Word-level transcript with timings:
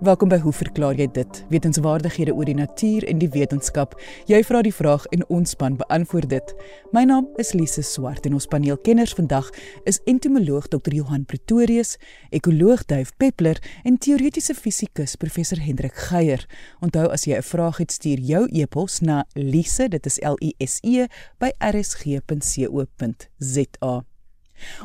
Welkom 0.00 0.30
by 0.32 0.38
Hoe 0.40 0.52
verklaar 0.52 0.96
jy 0.96 1.04
dit? 1.12 1.44
Wetenskapwaardighede 1.52 2.32
oor 2.32 2.48
die 2.48 2.54
natuur 2.56 3.04
en 3.04 3.18
die 3.20 3.28
wetenskap. 3.28 3.92
Jy 4.24 4.40
vra 4.48 4.62
die 4.64 4.72
vraag 4.72 5.04
en 5.12 5.28
ons 5.28 5.50
span 5.52 5.76
beantwoord 5.76 6.30
dit. 6.32 6.54
My 6.96 7.04
naam 7.04 7.28
is 7.36 7.52
Lise 7.52 7.82
Swart 7.84 8.24
en 8.24 8.32
ons 8.38 8.48
paneelkenners 8.48 9.12
vandag 9.18 9.50
is 9.84 10.00
entomoloog 10.08 10.72
Dr. 10.72 10.94
Johan 10.96 11.24
Pretorius, 11.28 11.98
ekoloog 12.32 12.88
Duif 12.88 13.12
Peppler 13.20 13.60
en 13.84 13.98
teoretiese 14.00 14.54
fisikus 14.56 15.16
Professor 15.20 15.60
Hendrik 15.60 15.94
Geier. 16.08 16.48
Onthou 16.80 17.12
as 17.12 17.24
jy 17.28 17.36
'n 17.36 17.42
vraag 17.42 17.76
het, 17.76 17.92
stuur 17.92 18.18
jou 18.18 18.48
e-pos 18.52 19.00
na 19.00 19.24
lise, 19.34 19.88
dit 19.88 20.06
is 20.06 20.18
L 20.22 20.36
I 20.40 20.54
S 20.58 20.80
E 20.82 21.06
by 21.38 21.52
rsg.co.za. 21.60 22.30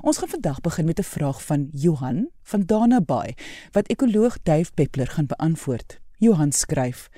Ons 0.01 0.17
gaan 0.17 0.29
vandag 0.29 0.61
begin 0.61 0.85
met 0.85 0.99
'n 0.99 1.03
vraag 1.03 1.43
van 1.43 1.67
Johan 1.71 2.29
van 2.43 2.61
Dana 2.65 3.01
Bay 3.01 3.35
wat 3.71 3.87
ekoloog 3.87 4.37
Dave 4.43 4.71
Peppler 4.73 5.07
gaan 5.07 5.25
beantwoord. 5.25 5.99
Johan 6.17 6.51
skryf: 6.51 7.09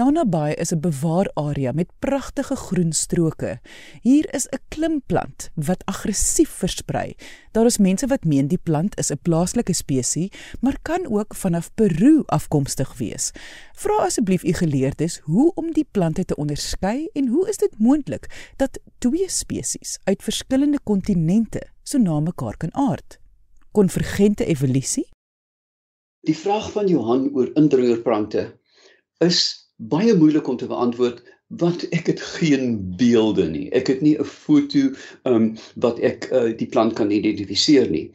Dana 0.00 0.24
Bay 0.24 0.52
is 0.52 0.72
'n 0.72 0.80
bewaararea 0.80 1.72
met 1.72 1.92
pragtige 1.98 2.56
groen 2.56 2.92
stroke. 2.92 3.60
Hier 4.00 4.34
is 4.34 4.46
'n 4.46 4.58
klimplant 4.68 5.50
wat 5.54 5.84
aggressief 5.84 6.50
versprei. 6.50 7.14
Daar 7.50 7.64
is 7.64 7.78
mense 7.78 8.06
wat 8.06 8.24
meen 8.24 8.48
die 8.48 8.58
plant 8.62 8.98
is 8.98 9.10
'n 9.10 9.18
plaaslike 9.22 9.72
spesies, 9.72 10.30
maar 10.60 10.78
kan 10.82 11.06
ook 11.10 11.34
vanaf 11.34 11.74
Peru 11.74 12.22
afkomstig 12.26 12.98
wees. 12.98 13.30
Vra 13.72 13.96
asseblief 13.96 14.44
u 14.44 14.52
geleerdes 14.52 15.18
hoe 15.18 15.54
om 15.54 15.72
die 15.72 15.88
plante 15.90 16.24
te 16.24 16.36
onderskei 16.36 17.08
en 17.12 17.26
hoe 17.28 17.48
is 17.48 17.56
dit 17.56 17.78
moontlik 17.78 18.52
dat 18.56 18.80
twee 18.98 19.28
spesies 19.28 19.98
uit 20.04 20.22
verskillende 20.22 20.78
kontinente 20.82 21.62
so 21.90 21.98
na 21.98 22.20
mekaar 22.20 22.56
kan 22.56 22.70
aard? 22.78 23.18
Konvergente 23.72 24.44
evolusie? 24.46 25.08
Die 26.26 26.36
vraag 26.36 26.70
van 26.72 26.88
Johan 26.88 27.30
oor 27.34 27.50
indringerplante 27.58 28.44
is 29.24 29.40
baie 29.76 30.14
moeilik 30.14 30.48
om 30.48 30.58
te 30.60 30.68
beantwoord 30.70 31.22
want 31.60 31.82
ek 31.96 32.12
het 32.12 32.20
geen 32.36 32.76
beelde 32.98 33.48
nie. 33.50 33.66
Ek 33.74 33.88
het 33.90 34.04
nie 34.06 34.14
'n 34.18 34.24
foto 34.24 34.92
ehm 35.24 35.34
um, 35.34 35.46
wat 35.82 35.98
ek 35.98 36.28
uh, 36.30 36.52
die 36.56 36.68
plant 36.68 36.94
kan 36.94 37.10
identifiseer 37.10 37.90
nie. 37.90 38.12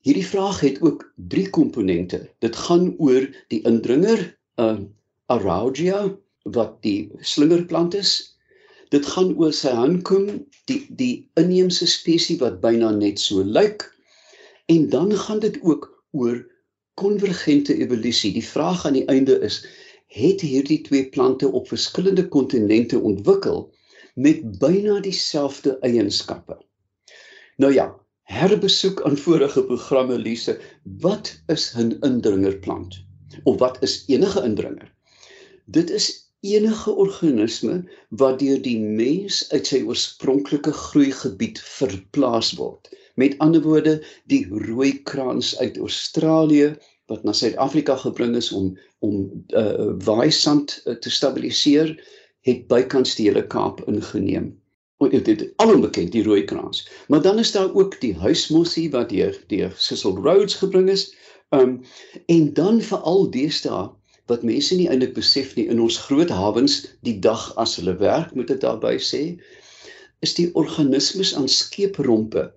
Hierdie 0.00 0.26
vraag 0.26 0.60
het 0.60 0.80
ook 0.80 1.04
drie 1.16 1.50
komponente. 1.50 2.30
Dit 2.40 2.56
gaan 2.56 2.94
oor 2.96 3.28
die 3.52 3.60
indringer, 3.68 4.24
ehm 4.56 4.80
uh, 4.80 4.88
Araugia 5.26 6.16
wat 6.42 6.80
die 6.82 7.12
slingerplant 7.20 7.94
is. 7.94 8.38
Dit 8.88 9.06
gaan 9.06 9.36
oor 9.36 9.52
sy 9.52 9.70
handkom, 9.76 10.46
die 10.70 10.80
die 11.02 11.14
inheemse 11.40 11.86
spesies 11.90 12.40
wat 12.42 12.60
byna 12.64 12.90
net 12.96 13.20
so 13.20 13.44
lyk. 13.58 13.86
En 14.70 14.88
dan 14.88 15.12
gaan 15.24 15.42
dit 15.42 15.58
ook 15.62 15.90
oor 16.10 16.40
konvergente 17.00 17.74
evolusie. 17.74 18.32
Die 18.32 18.44
vraag 18.44 18.86
aan 18.86 18.98
die 18.98 19.06
einde 19.10 19.38
is 19.46 19.62
het 20.10 20.42
hierdie 20.42 20.80
twee 20.86 21.08
plante 21.08 21.48
op 21.48 21.68
verskillende 21.70 22.26
kontinente 22.28 22.98
ontwikkel 22.98 23.70
met 24.14 24.42
byna 24.58 25.00
dieselfde 25.00 25.78
eienskappe. 25.86 26.58
Nou 27.56 27.72
ja, 27.72 27.86
herbesoek 28.22 29.02
aan 29.02 29.16
vorige 29.16 29.62
programme 29.64 30.18
Lise, 30.18 30.58
wat 31.00 31.42
is 31.46 31.72
'n 31.76 31.96
indringerplant? 32.00 33.04
Of 33.44 33.58
wat 33.58 33.82
is 33.82 34.04
enige 34.06 34.42
indringer? 34.42 34.94
Dit 35.66 35.90
is 35.90 36.29
enige 36.40 36.90
organisme 36.90 37.82
wat 38.08 38.38
deur 38.38 38.60
die 38.62 38.78
mens 38.80 39.42
uit 39.50 39.66
sy 39.66 39.82
oorspronklike 39.84 40.72
groeigebied 40.72 41.60
verplaas 41.60 42.54
word. 42.56 42.88
Met 43.20 43.36
ander 43.44 43.62
woorde, 43.62 43.98
die 44.32 44.46
rooi 44.48 44.94
kraans 45.04 45.52
uit 45.58 45.76
Australië 45.76 46.72
wat 47.10 47.26
na 47.26 47.34
Suid-Afrika 47.34 47.96
gebring 47.96 48.36
is 48.38 48.52
om 48.52 48.72
om 49.00 49.44
uh 49.56 49.92
waaisand 50.04 50.80
uh, 50.84 50.94
te 50.94 51.10
stabiliseer, 51.10 51.94
het 52.44 52.66
bykans 52.68 53.14
die 53.16 53.30
hele 53.30 53.46
Kaap 53.46 53.80
ingeneem. 53.88 54.50
Dit 55.00 55.24
dit 55.24 55.46
alom 55.56 55.80
bekend 55.80 56.12
die 56.12 56.24
rooi 56.24 56.44
kraans. 56.44 56.84
Maar 57.08 57.22
dan 57.22 57.38
is 57.38 57.52
daar 57.52 57.72
ook 57.74 57.96
die 58.00 58.14
huismossie 58.14 58.90
wat 58.92 59.08
deur 59.08 59.36
deur 59.48 59.72
Cecil 59.76 60.20
Rhodes 60.20 60.54
gebring 60.60 60.90
is. 60.92 61.08
Um 61.56 61.80
en 62.26 62.52
dan 62.54 62.80
veral 62.80 63.30
deesdae 63.30 63.88
wat 64.32 64.46
mense 64.46 64.76
nie 64.78 64.88
eintlik 64.92 65.14
besef 65.18 65.56
nie 65.58 65.66
in 65.74 65.82
ons 65.86 65.98
groot 66.06 66.30
hawens 66.40 66.80
die 67.06 67.18
dag 67.26 67.50
as 67.64 67.76
hulle 67.80 67.96
werk 68.02 68.34
moet 68.38 68.52
dit 68.52 68.62
daarby 68.64 68.96
sê 69.10 69.22
is 70.26 70.34
die 70.38 70.48
organismes 70.62 71.34
aan 71.38 71.48
skeeprompe 71.48 72.48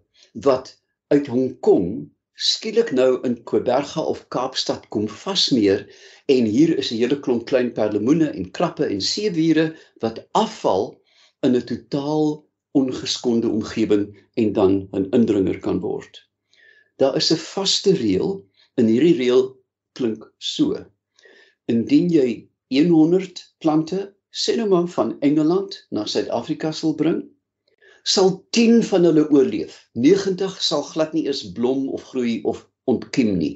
wat 0.48 0.76
uit 1.14 1.28
Hong 1.34 1.54
Kong 1.66 1.90
skielik 2.36 2.92
nou 2.98 3.20
in 3.28 3.36
Koberga 3.50 4.02
of 4.02 4.24
Kaapstad 4.34 4.88
kom 4.94 5.06
vasmeer 5.08 5.86
en 6.34 6.46
hier 6.56 6.74
is 6.78 6.92
'n 6.92 6.98
hele 6.98 7.20
klomp 7.20 7.46
klein 7.46 7.72
perlemoene 7.74 8.30
en 8.30 8.52
krappe 8.52 8.86
en 8.86 9.02
seewiere 9.02 9.76
wat 10.02 10.26
afval 10.32 10.98
in 11.44 11.56
'n 11.56 11.66
totaal 11.72 12.46
ongeskonde 12.74 13.50
omgewing 13.50 14.06
en 14.34 14.54
dan 14.54 14.90
'n 14.94 15.10
indringer 15.12 15.60
kan 15.60 15.80
word. 15.80 16.22
Daar 16.98 17.16
is 17.16 17.32
'n 17.32 17.38
vaste 17.38 17.94
reël 17.94 18.46
en 18.76 18.88
hierdie 18.88 19.18
reël 19.18 19.58
klink 19.94 20.34
so. 20.38 20.86
Indien 21.72 22.10
jy 22.12 22.30
100 22.74 23.40
plante 23.64 24.00
sê 24.34 24.56
nou 24.58 24.68
maar 24.70 24.88
van 24.96 25.14
Engeland 25.22 25.78
na 25.96 26.06
Suid-Afrika 26.10 26.72
sal 26.76 26.96
bring, 27.00 27.22
sal 28.04 28.32
10 28.58 28.82
van 28.90 29.06
hulle 29.08 29.24
oorleef. 29.32 29.78
90 29.94 30.58
sal 30.62 30.84
glad 30.90 31.14
nie 31.14 31.28
eens 31.28 31.44
blom 31.56 31.86
of 31.96 32.04
groei 32.12 32.42
of 32.50 32.66
ontkiem 32.90 33.38
nie. 33.38 33.56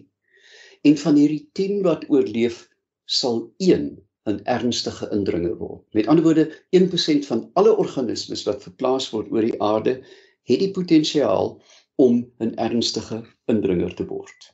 En 0.88 0.98
van 1.02 1.18
hierdie 1.20 1.50
10 1.60 1.82
wat 1.88 2.06
oorleef, 2.14 2.62
sal 3.06 3.42
1 3.58 3.90
'n 4.28 4.40
ernstige 4.44 5.10
indringer 5.16 5.58
word. 5.58 5.84
Met 5.96 6.08
ander 6.08 6.24
woorde, 6.24 6.46
1% 6.70 7.26
van 7.26 7.50
alle 7.54 7.76
organismes 7.78 8.44
wat 8.48 8.64
verplaas 8.64 9.10
word 9.10 9.32
oor 9.32 9.48
die 9.48 9.62
aarde, 9.62 10.04
het 10.48 10.60
die 10.60 10.72
potensiaal 10.72 11.58
om 11.96 12.24
'n 12.40 12.56
ernstige 12.56 13.24
indringer 13.46 13.96
te 13.96 14.06
word. 14.06 14.54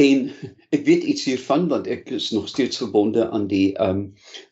En 0.00 0.20
ek 0.72 0.84
weet 0.86 1.02
iets 1.12 1.26
hiervan 1.28 1.66
want 1.68 1.88
ek 1.90 2.08
is 2.16 2.30
nog 2.32 2.46
steeds 2.48 2.78
verbonde 2.80 3.26
aan 3.36 3.46
die 3.50 3.72
ehm 3.76 3.98
um, 3.98 4.04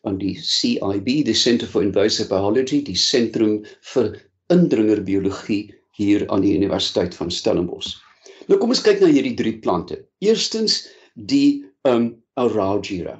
aan 0.09 0.19
die 0.21 0.35
CIB, 0.37 1.07
the 1.25 1.33
Center 1.33 1.67
for 1.67 1.81
Invasive 1.85 2.29
Biology, 2.29 2.83
die 2.85 2.97
sentrum 2.97 3.55
vir 3.93 4.11
indringerbiologie 4.53 5.63
hier 5.97 6.27
aan 6.29 6.45
die 6.45 6.53
Universiteit 6.57 7.17
van 7.17 7.33
Stellenbosch. 7.33 7.95
Nou 8.49 8.59
kom 8.61 8.75
ons 8.75 8.83
kyk 8.85 9.01
na 9.01 9.09
hierdie 9.09 9.33
drie 9.39 9.55
plante. 9.63 9.97
Eerstens 10.21 10.83
die 11.33 11.65
um 11.87 12.11
Araugira. 12.37 13.17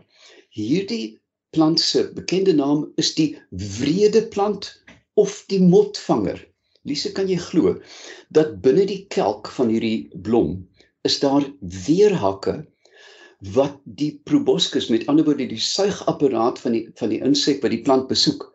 Hierdie 0.53 1.17
plant 1.55 1.81
se 1.81 2.05
bekende 2.13 2.53
naam 2.53 2.85
is 3.01 3.15
die 3.17 3.31
wrede 3.79 4.27
plant 4.35 4.69
of 5.17 5.43
die 5.49 5.61
motvanger. 5.61 6.37
Lise, 6.85 7.11
kan 7.13 7.27
jy 7.29 7.41
glo 7.41 7.77
dat 8.33 8.59
binne 8.63 8.85
die 8.89 9.05
kelk 9.13 9.49
van 9.57 9.73
hierdie 9.73 10.09
blom 10.25 10.59
is 11.07 11.19
daar 11.23 11.45
weerhakke 11.87 12.59
wat 13.55 13.79
die 13.83 14.11
proboscis 14.27 14.89
met 14.91 15.05
ander 15.07 15.25
woorde 15.25 15.47
die 15.47 15.61
suigapparaat 15.63 16.59
van 16.59 16.75
die 16.75 16.85
van 16.99 17.13
die 17.13 17.21
insek 17.23 17.61
wat 17.63 17.71
die 17.71 17.83
plant 17.85 18.09
besoek 18.11 18.49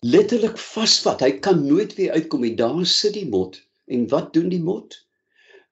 letterlik 0.00 0.58
vasvat. 0.58 1.20
Hy 1.20 1.32
kan 1.44 1.64
nooit 1.66 1.94
weer 1.98 2.14
uitkom 2.16 2.44
nie. 2.44 2.54
Daar 2.56 2.86
sit 2.86 3.14
die 3.14 3.28
mot. 3.28 3.58
En 3.90 4.08
wat 4.08 4.32
doen 4.32 4.48
die 4.52 4.62
mot? 4.62 4.96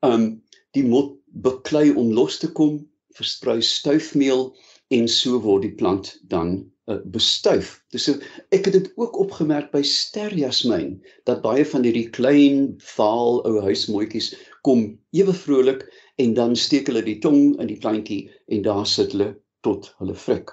Um 0.05 0.43
die 0.77 0.85
mot 0.85 1.17
beklei 1.43 1.91
om 1.97 2.13
los 2.13 2.37
te 2.39 2.51
kom, 2.53 2.83
versprei 3.17 3.63
stuifmeel 3.65 4.51
en 4.95 5.09
so 5.09 5.41
word 5.43 5.65
die 5.65 5.73
plant 5.81 6.11
dan 6.29 6.59
uh, 6.93 6.99
bestuif. 7.09 7.79
Dis 7.93 8.05
so 8.05 8.21
ek 8.55 8.69
het 8.69 8.77
dit 8.77 8.91
ook 9.01 9.17
opgemerk 9.25 9.73
by 9.73 9.81
sterjasmyn 9.83 10.99
dat 11.29 11.43
baie 11.43 11.65
van 11.67 11.89
hierdie 11.89 12.11
klein 12.13 12.77
vaal 12.85 13.41
ou 13.49 13.57
huismoetjies 13.65 14.35
kom 14.63 14.98
ewe 15.11 15.35
vrolik 15.35 15.85
en 16.17 16.35
dan 16.35 16.57
steek 16.57 16.89
hulle 16.91 17.03
die 17.03 17.19
tong 17.25 17.55
in 17.61 17.71
die 17.71 17.79
plantjie 17.81 18.31
en 18.47 18.65
daar 18.67 18.87
sit 18.87 19.15
hulle 19.15 19.31
tot 19.67 19.93
hulle 20.01 20.17
vrek. 20.27 20.53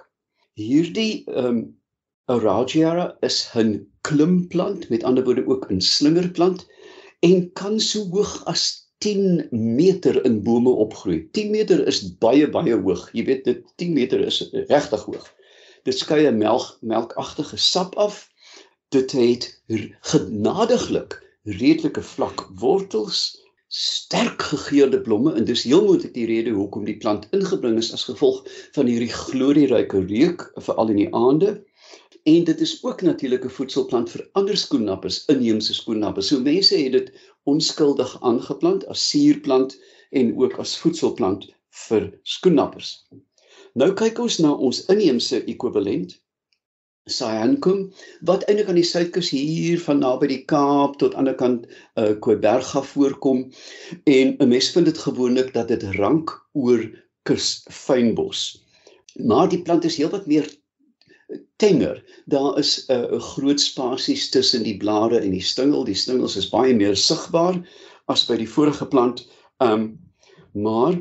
Hierdie 0.60 1.24
ehm 1.32 1.50
um, 1.50 1.66
Aragiara 2.34 3.18
is 3.22 3.36
'n 3.54 3.86
klimplant, 4.02 4.90
met 4.90 5.04
ander 5.04 5.24
woorde 5.24 5.46
ook 5.46 5.68
'n 5.72 5.82
slingerplant 5.82 6.66
en 7.20 7.52
kan 7.54 7.80
so 7.80 8.06
hoog 8.10 8.46
as 8.46 8.64
10 8.98 9.48
meter 9.52 10.26
in 10.26 10.44
bome 10.44 10.70
opgroei. 10.70 11.28
10 11.32 11.52
meter 11.52 11.88
is 11.88 12.18
baie 12.18 12.50
baie 12.50 12.76
hoog. 12.82 13.10
Jy 13.14 13.26
weet 13.26 13.44
dit 13.46 13.62
10 13.76 13.94
meter 13.94 14.20
is 14.20 14.40
regtig 14.52 15.04
hoog. 15.06 15.28
Dit 15.84 15.98
skei 15.98 16.26
'n 16.28 16.38
melk 16.38 16.78
melkagtige 16.82 17.58
sap 17.58 17.96
af. 17.96 18.30
Dit 18.90 19.12
het 19.12 19.62
genadiglik 20.02 21.22
redelike 21.44 22.02
vlak 22.02 22.48
wortels, 22.60 23.38
sterk 23.76 24.42
gegeurde 24.42 25.02
blomme 25.04 25.34
en 25.36 25.46
dis 25.48 25.66
heel 25.68 25.84
moontlik 25.84 26.14
die 26.16 26.28
rede 26.30 26.52
hoekom 26.56 26.86
die 26.88 26.98
plant 27.02 27.26
ingebring 27.36 27.76
is 27.82 27.92
as 27.96 28.06
gevolg 28.08 28.46
van 28.78 28.88
hierdie 28.88 29.12
glorieryke 29.12 30.00
reuk 30.08 30.46
veral 30.68 30.94
in 30.94 31.02
die 31.02 31.10
aande 31.12 31.58
en 32.26 32.48
dit 32.48 32.62
is 32.64 32.78
ook 32.88 33.04
natuurlike 33.06 33.50
voedselplant 33.58 34.10
vir 34.10 34.24
ander 34.40 34.58
skoennappers, 34.58 35.20
inheemse 35.30 35.76
skoennappers. 35.78 36.32
So 36.32 36.40
mense 36.42 36.78
het 36.80 36.96
dit 36.96 37.12
onskuldig 37.52 38.16
aangeplant 38.22 38.88
as 38.90 39.04
suurplant 39.10 39.76
en 40.10 40.32
ook 40.40 40.58
as 40.64 40.78
voedselplant 40.82 41.46
vir 41.86 42.08
skoennappers. 42.24 42.96
Nou 43.76 43.92
kyk 43.94 44.24
ons 44.24 44.40
na 44.40 44.56
ons 44.56 44.86
inheemse 44.90 45.44
ekwivalent 45.44 46.16
Cyancum 47.06 47.82
wat 48.26 48.44
eintlik 48.50 48.70
aan 48.72 48.80
die 48.80 48.88
suidkus 48.90 49.30
hier 49.30 49.82
van 49.82 50.00
naby 50.02 50.30
die 50.32 50.44
Kaap 50.50 50.98
tot 51.02 51.14
aan 51.14 51.30
die 51.30 51.36
kant 51.38 51.68
uh 52.02 52.14
Koiberga 52.26 52.82
voorkom 52.82 53.44
en 54.10 54.36
'n 54.40 54.50
mens 54.50 54.70
vind 54.74 54.90
dit 54.90 55.02
gewoonlik 55.08 55.54
dat 55.54 55.68
dit 55.68 55.84
rank 56.00 56.34
oor 56.54 56.82
kus 57.30 57.66
fynbos. 57.70 58.42
Maar 59.22 59.50
die 59.50 59.62
plant 59.62 59.86
is 59.86 59.98
heelwat 60.02 60.26
meer 60.26 60.50
tenger. 61.62 62.02
Daar 62.26 62.58
is 62.58 62.86
'n 62.90 63.14
uh, 63.14 63.22
groot 63.22 63.62
spasies 63.62 64.30
tussen 64.30 64.64
die 64.64 64.78
blare 64.78 65.20
en 65.20 65.32
die 65.32 65.46
stingel. 65.54 65.84
Die 65.84 66.02
stingels 66.04 66.36
is 66.36 66.50
baie 66.50 66.74
meer 66.74 66.96
sigbaar 66.96 67.62
as 68.08 68.26
by 68.26 68.38
die 68.38 68.50
vorige 68.50 68.86
plant. 68.88 69.28
Um 69.62 70.00
maar 70.54 70.98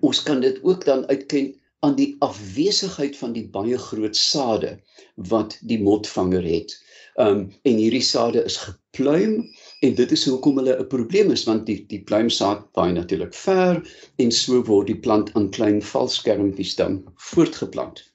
ons 0.00 0.22
kan 0.22 0.40
dit 0.40 0.58
ook 0.62 0.84
dan 0.84 1.06
uitken 1.06 1.54
aan 1.82 1.94
die 1.98 2.14
afwesigheid 2.22 3.16
van 3.18 3.32
die 3.34 3.48
baie 3.50 3.78
groot 3.78 4.16
sade 4.16 4.76
wat 5.30 5.56
die 5.66 5.80
motvanger 5.82 6.44
het. 6.46 6.74
Um 7.20 7.48
en 7.68 7.80
hierdie 7.80 8.04
sade 8.06 8.44
is 8.48 8.56
gepluim 8.62 9.34
en 9.82 9.96
dit 9.98 10.14
is 10.16 10.24
hoekom 10.28 10.60
hulle 10.60 10.76
'n 10.78 10.86
probleem 10.94 11.34
is 11.34 11.44
want 11.48 11.66
die 11.66 11.82
die 11.90 12.00
pluimsaad 12.10 12.62
waai 12.78 12.92
natuurlik 12.92 13.34
ver 13.34 13.82
en 14.16 14.30
so 14.30 14.62
word 14.70 14.86
die 14.86 15.00
plant 15.08 15.34
aan 15.34 15.50
klein 15.50 15.82
valskermpies 15.82 16.76
dan 16.78 17.02
voortgeplant. 17.16 18.06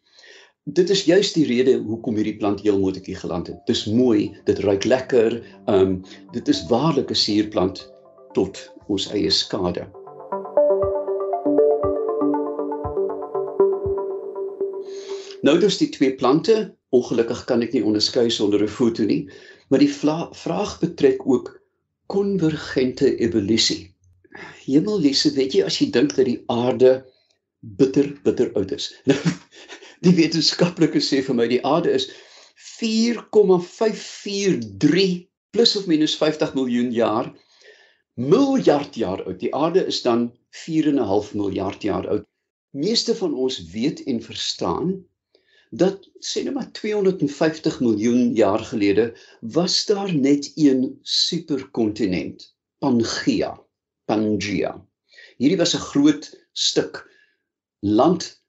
Dit 0.63 0.89
is 0.89 1.03
juist 1.03 1.35
die 1.35 1.45
rede 1.45 1.77
hoekom 1.77 2.15
hierdie 2.15 2.37
plant 2.39 2.63
heel 2.63 2.79
moontlik 2.79 3.19
geland 3.19 3.47
het. 3.47 3.59
Dis 3.67 3.85
mooi, 3.85 4.31
dit 4.45 4.59
ruik 4.59 4.83
lekker. 4.83 5.43
Um 5.67 6.03
dit 6.31 6.47
is 6.47 6.65
waarlik 6.71 7.11
'n 7.11 7.23
suurplant 7.25 7.87
tot 8.33 8.71
ons 8.87 9.11
eie 9.11 9.31
skade. 9.31 9.87
Nou 15.41 15.59
dus 15.59 15.77
die 15.77 15.89
twee 15.89 16.15
plante, 16.15 16.75
ongelukkig 16.89 17.43
kan 17.45 17.61
ek 17.61 17.73
nie 17.73 17.83
onderskei 17.85 18.29
sonder 18.33 18.63
'n 18.63 18.67
foto 18.67 19.03
nie, 19.03 19.29
maar 19.69 19.79
die 19.79 19.93
vraag 19.93 20.79
betrek 20.79 21.27
ook 21.27 21.61
konvergente 22.07 23.17
evolusie. 23.17 23.95
Hemellisse, 24.65 25.31
weet 25.35 25.53
jy 25.53 25.63
as 25.63 25.79
jy 25.81 25.91
dink 25.91 26.15
dat 26.15 26.25
die 26.25 26.43
aarde 26.47 27.05
bitter 27.59 28.19
bitter 28.23 28.53
oud 28.55 28.71
is. 28.71 28.95
Nou 29.05 29.17
die 30.05 30.13
wetenskaplikes 30.13 31.09
sê 31.09 31.25
vir 31.25 31.35
my 31.35 31.47
die 31.49 31.65
aarde 31.65 31.89
is 31.89 32.05
4,543 32.77 35.25
plus 35.49 35.75
of 35.79 35.87
minus 35.89 36.13
50 36.19 36.53
miljoen 36.53 36.91
jaar 36.93 37.33
miljard 38.13 38.95
jaar 38.95 39.25
oud. 39.25 39.39
Die 39.41 39.55
aarde 39.55 39.85
is 39.89 40.01
dan 40.05 40.37
4,5 40.53 41.33
miljard 41.33 41.81
jaar 41.81 42.05
oud. 42.13 42.21
Meeste 42.77 43.17
van 43.17 43.33
ons 43.33 43.57
weet 43.73 44.05
en 44.05 44.21
verstaan 44.21 45.01
dat 45.71 46.09
sê 46.19 46.43
net 46.43 46.53
maar 46.53 46.71
250 46.71 47.79
miljoen 47.79 48.33
jaar 48.35 48.59
gelede 48.59 49.17
was 49.41 49.85
daar 49.85 50.13
net 50.15 50.51
een 50.55 50.99
superkontinent, 51.01 52.55
Pangea, 52.79 53.53
Pangea. 54.05 54.73
Hierdie 55.37 55.57
was 55.57 55.75
'n 55.75 55.87
groot 55.91 56.47
stuk 56.53 57.03
land 57.79 58.41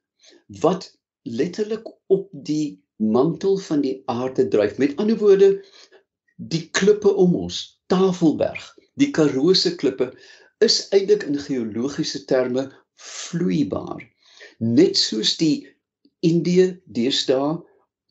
wat 0.46 0.98
letterlik 1.22 1.86
op 2.06 2.28
die 2.32 2.82
mantel 2.96 3.58
van 3.58 3.80
die 3.80 4.02
aarde 4.06 4.48
dryf. 4.48 4.78
Met 4.78 4.96
ander 4.96 5.18
woorde, 5.18 5.64
die 6.36 6.68
klippe 6.70 7.14
om 7.14 7.34
ons, 7.34 7.80
Tafelberg, 7.86 8.74
die 8.94 9.10
Karoo 9.10 9.54
se 9.54 9.74
klippe 9.74 10.12
is 10.58 10.88
eintlik 10.90 11.22
in 11.22 11.38
geologiese 11.38 12.24
terme 12.24 12.68
vloeibaar. 12.94 14.02
Net 14.58 14.98
soos 14.98 15.36
die 15.36 15.77
Indië 16.20 16.80
deesdae 16.84 17.58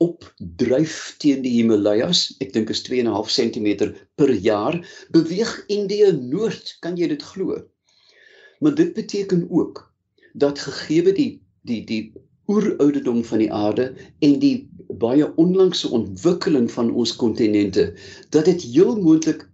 opdryf 0.03 1.15
teen 1.21 1.41
die 1.41 1.55
Himalajas, 1.57 2.27
ek 2.43 2.53
dink 2.53 2.69
is 2.69 2.83
2.5 2.85 3.31
cm 3.33 3.89
per 4.19 4.31
jaar, 4.45 4.77
beweeg 5.15 5.53
Indië 5.73 6.11
noord, 6.19 6.77
kan 6.85 6.97
jy 6.99 7.09
dit 7.13 7.23
glo? 7.31 7.57
Maar 8.61 8.77
dit 8.77 8.93
beteken 8.93 9.47
ook 9.49 9.83
dat 10.33 10.59
gegee 10.59 11.13
die 11.13 11.31
die 11.67 11.81
die 11.83 12.03
oerouderdom 12.47 13.23
van 13.27 13.41
die 13.43 13.51
aarde 13.51 13.89
en 14.23 14.37
die 14.39 14.69
baie 15.01 15.27
onlangse 15.35 15.89
ontwikkeling 15.91 16.69
van 16.71 16.93
ons 16.93 17.15
kontinente, 17.15 17.89
dat 18.29 18.45
dit 18.47 18.61
heel 18.61 18.95
moontlik 18.95 19.46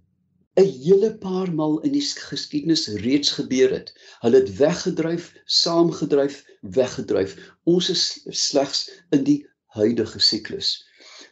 'n 0.61 0.69
hele 0.85 1.09
paar 1.17 1.49
maal 1.53 1.79
in 1.87 1.93
die 1.95 2.05
geskiedenis 2.29 2.87
reeds 3.01 3.31
gebeur 3.37 3.71
het. 3.73 3.93
Hulle 4.21 4.41
het 4.43 4.55
weggedryf, 4.57 5.33
saamgedryf, 5.45 6.43
weggedryf. 6.61 7.37
Ons 7.63 7.89
is 7.89 8.03
slegs 8.29 8.89
in 9.09 9.23
die 9.23 9.39
huidige 9.77 10.19
siklus. 10.19 10.75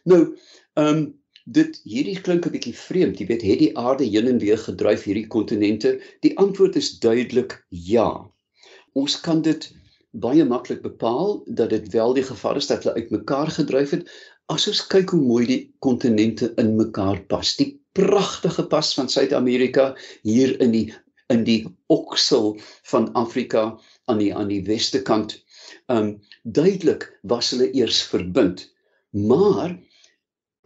Nou, 0.04 0.22
ehm 0.74 0.96
um, 0.96 1.20
dit 1.44 1.80
hierdie 1.82 2.18
klink 2.20 2.46
'n 2.46 2.54
bietjie 2.54 2.74
vreemd. 2.74 3.18
Jy 3.18 3.26
weet, 3.26 3.42
het 3.42 3.58
die 3.58 3.78
aarde 3.78 4.04
heen 4.04 4.28
en 4.30 4.38
weer 4.38 4.58
gedryf 4.58 5.04
hierdie 5.06 5.26
kontinente? 5.26 6.00
Die 6.22 6.38
antwoord 6.38 6.76
is 6.76 6.98
duidelik 6.98 7.64
ja. 7.68 8.30
Ons 8.94 9.20
kan 9.20 9.42
dit 9.42 9.70
baie 10.12 10.44
maklik 10.44 10.82
bepaal 10.82 11.42
dat 11.46 11.70
dit 11.70 11.88
wel 11.92 12.14
die 12.14 12.22
geval 12.22 12.56
is 12.56 12.66
dat 12.66 12.84
hulle 12.84 12.94
uitmekaar 12.94 13.50
gedryf 13.50 13.90
het. 13.90 14.10
As 14.46 14.68
ons 14.68 14.86
kyk 14.86 15.10
hoe 15.10 15.20
mooi 15.20 15.46
die 15.46 15.74
kontinente 15.78 16.52
in 16.56 16.76
mekaar 16.76 17.22
pas. 17.26 17.56
Die 17.56 17.81
pragtige 17.92 18.66
pas 18.66 18.94
van 18.94 19.08
Suid-Amerika 19.08 19.92
hier 20.22 20.60
in 20.60 20.72
die 20.72 20.86
in 21.32 21.44
die 21.44 21.64
oksel 21.92 22.58
van 22.90 23.08
Afrika 23.16 23.78
aan 24.10 24.18
die 24.20 24.34
aan 24.36 24.50
die 24.52 24.62
weste 24.66 25.02
kant. 25.02 25.38
Um 25.88 26.20
duidelik 26.44 27.06
was 27.22 27.52
hulle 27.54 27.70
eers 27.72 28.02
verbind. 28.02 28.66
Maar 29.10 29.78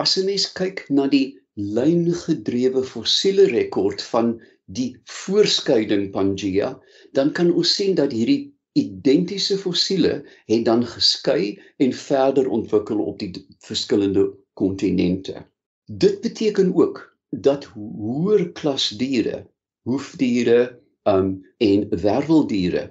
as 0.02 0.17
'n 0.17 0.26
mens 0.26 0.52
kyk 0.52 0.84
na 0.88 1.06
die 1.06 1.38
lyngedrewe 1.55 2.82
fossiele 2.84 3.46
rekord 3.52 4.02
van 4.02 4.40
die 4.67 4.96
voorskeiding 5.05 6.11
Pangea, 6.11 6.81
dan 7.12 7.32
kan 7.32 7.52
ons 7.52 7.75
sien 7.75 7.94
dat 7.94 8.12
hierdie 8.12 8.52
identiese 8.76 9.58
fossiele 9.58 10.25
het 10.46 10.64
dan 10.64 10.84
geskei 10.87 11.58
en 11.76 11.93
verder 11.93 12.49
ontwikkel 12.49 12.99
op 12.99 13.19
die 13.19 13.32
verskillende 13.58 14.34
kontinente. 14.52 15.46
Dit 15.87 16.20
beteken 16.20 16.75
ook 16.75 17.16
dat 17.31 17.64
hoër 17.75 18.50
klas 18.52 18.88
diere, 18.99 19.46
hoefdiere 19.87 20.78
um 21.06 21.40
en 21.62 21.88
werweldiere 21.90 22.90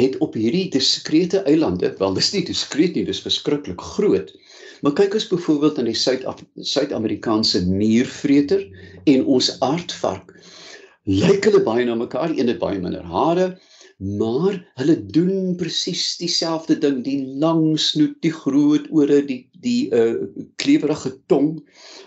het 0.00 0.16
op 0.24 0.34
hierdie 0.38 0.68
diskrete 0.72 1.42
eilande, 1.48 1.92
wel 1.98 2.14
dis 2.16 2.30
nie 2.32 2.44
diskreet 2.46 2.96
nie, 2.96 3.04
dis 3.04 3.22
verskriklik 3.24 3.80
groot. 3.94 4.30
Maar 4.80 4.94
kyk 4.96 5.16
as 5.18 5.28
byvoorbeeld 5.28 5.80
aan 5.80 5.90
die 5.90 5.98
Suid-Amerikaanse 5.98 7.66
muurvreter 7.68 8.64
en 9.04 9.26
ons 9.26 9.50
aardvark. 9.60 10.32
Lyk 11.10 11.44
hulle 11.48 11.62
baie 11.66 11.84
na 11.84 11.96
mekaar, 11.98 12.32
een 12.32 12.48
het 12.52 12.60
baie 12.62 12.80
minder 12.80 13.04
hare, 13.04 13.50
maar 14.00 14.56
hulle 14.80 14.96
doen 15.12 15.56
presies 15.60 16.16
dieselfde 16.16 16.78
ding, 16.80 17.02
die 17.04 17.20
lang 17.40 17.74
snoet, 17.78 18.16
die 18.24 18.32
groot 18.32 18.86
ore, 18.88 19.20
die 19.28 19.42
die 19.60 19.92
uh 19.92 20.24
klewerige 20.56 21.12
tong. 21.28 21.58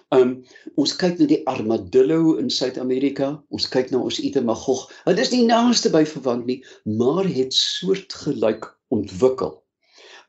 Um 0.10 0.40
ons 0.74 0.96
kyk 0.98 1.20
na 1.22 1.28
die 1.30 1.44
armadillo 1.50 2.34
in 2.42 2.50
Suid-Amerika, 2.50 3.36
ons 3.54 3.70
kyk 3.70 3.94
na 3.94 4.02
ons 4.02 4.18
Itemagog. 4.18 4.88
Dit 5.06 5.22
is 5.22 5.34
nie 5.36 5.46
naaste 5.46 5.94
by 5.94 6.02
verwant 6.10 6.50
nie, 6.50 6.64
maar 6.90 7.30
het 7.30 7.54
soortgelyk 7.54 8.66
ontwikkel. 8.94 9.54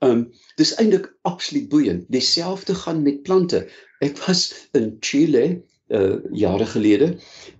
Um 0.04 0.28
dis 0.61 0.76
eintlik 0.76 1.09
absoluut 1.25 1.71
boeiend. 1.73 2.04
Dieselfde 2.12 2.76
gaan 2.76 3.00
met 3.09 3.23
plante. 3.25 3.64
Ek 4.04 4.21
was 4.26 4.50
in 4.76 4.99
Chile 5.00 5.62
uh 5.88 6.21
jare 6.33 6.68
gelede 6.68 7.14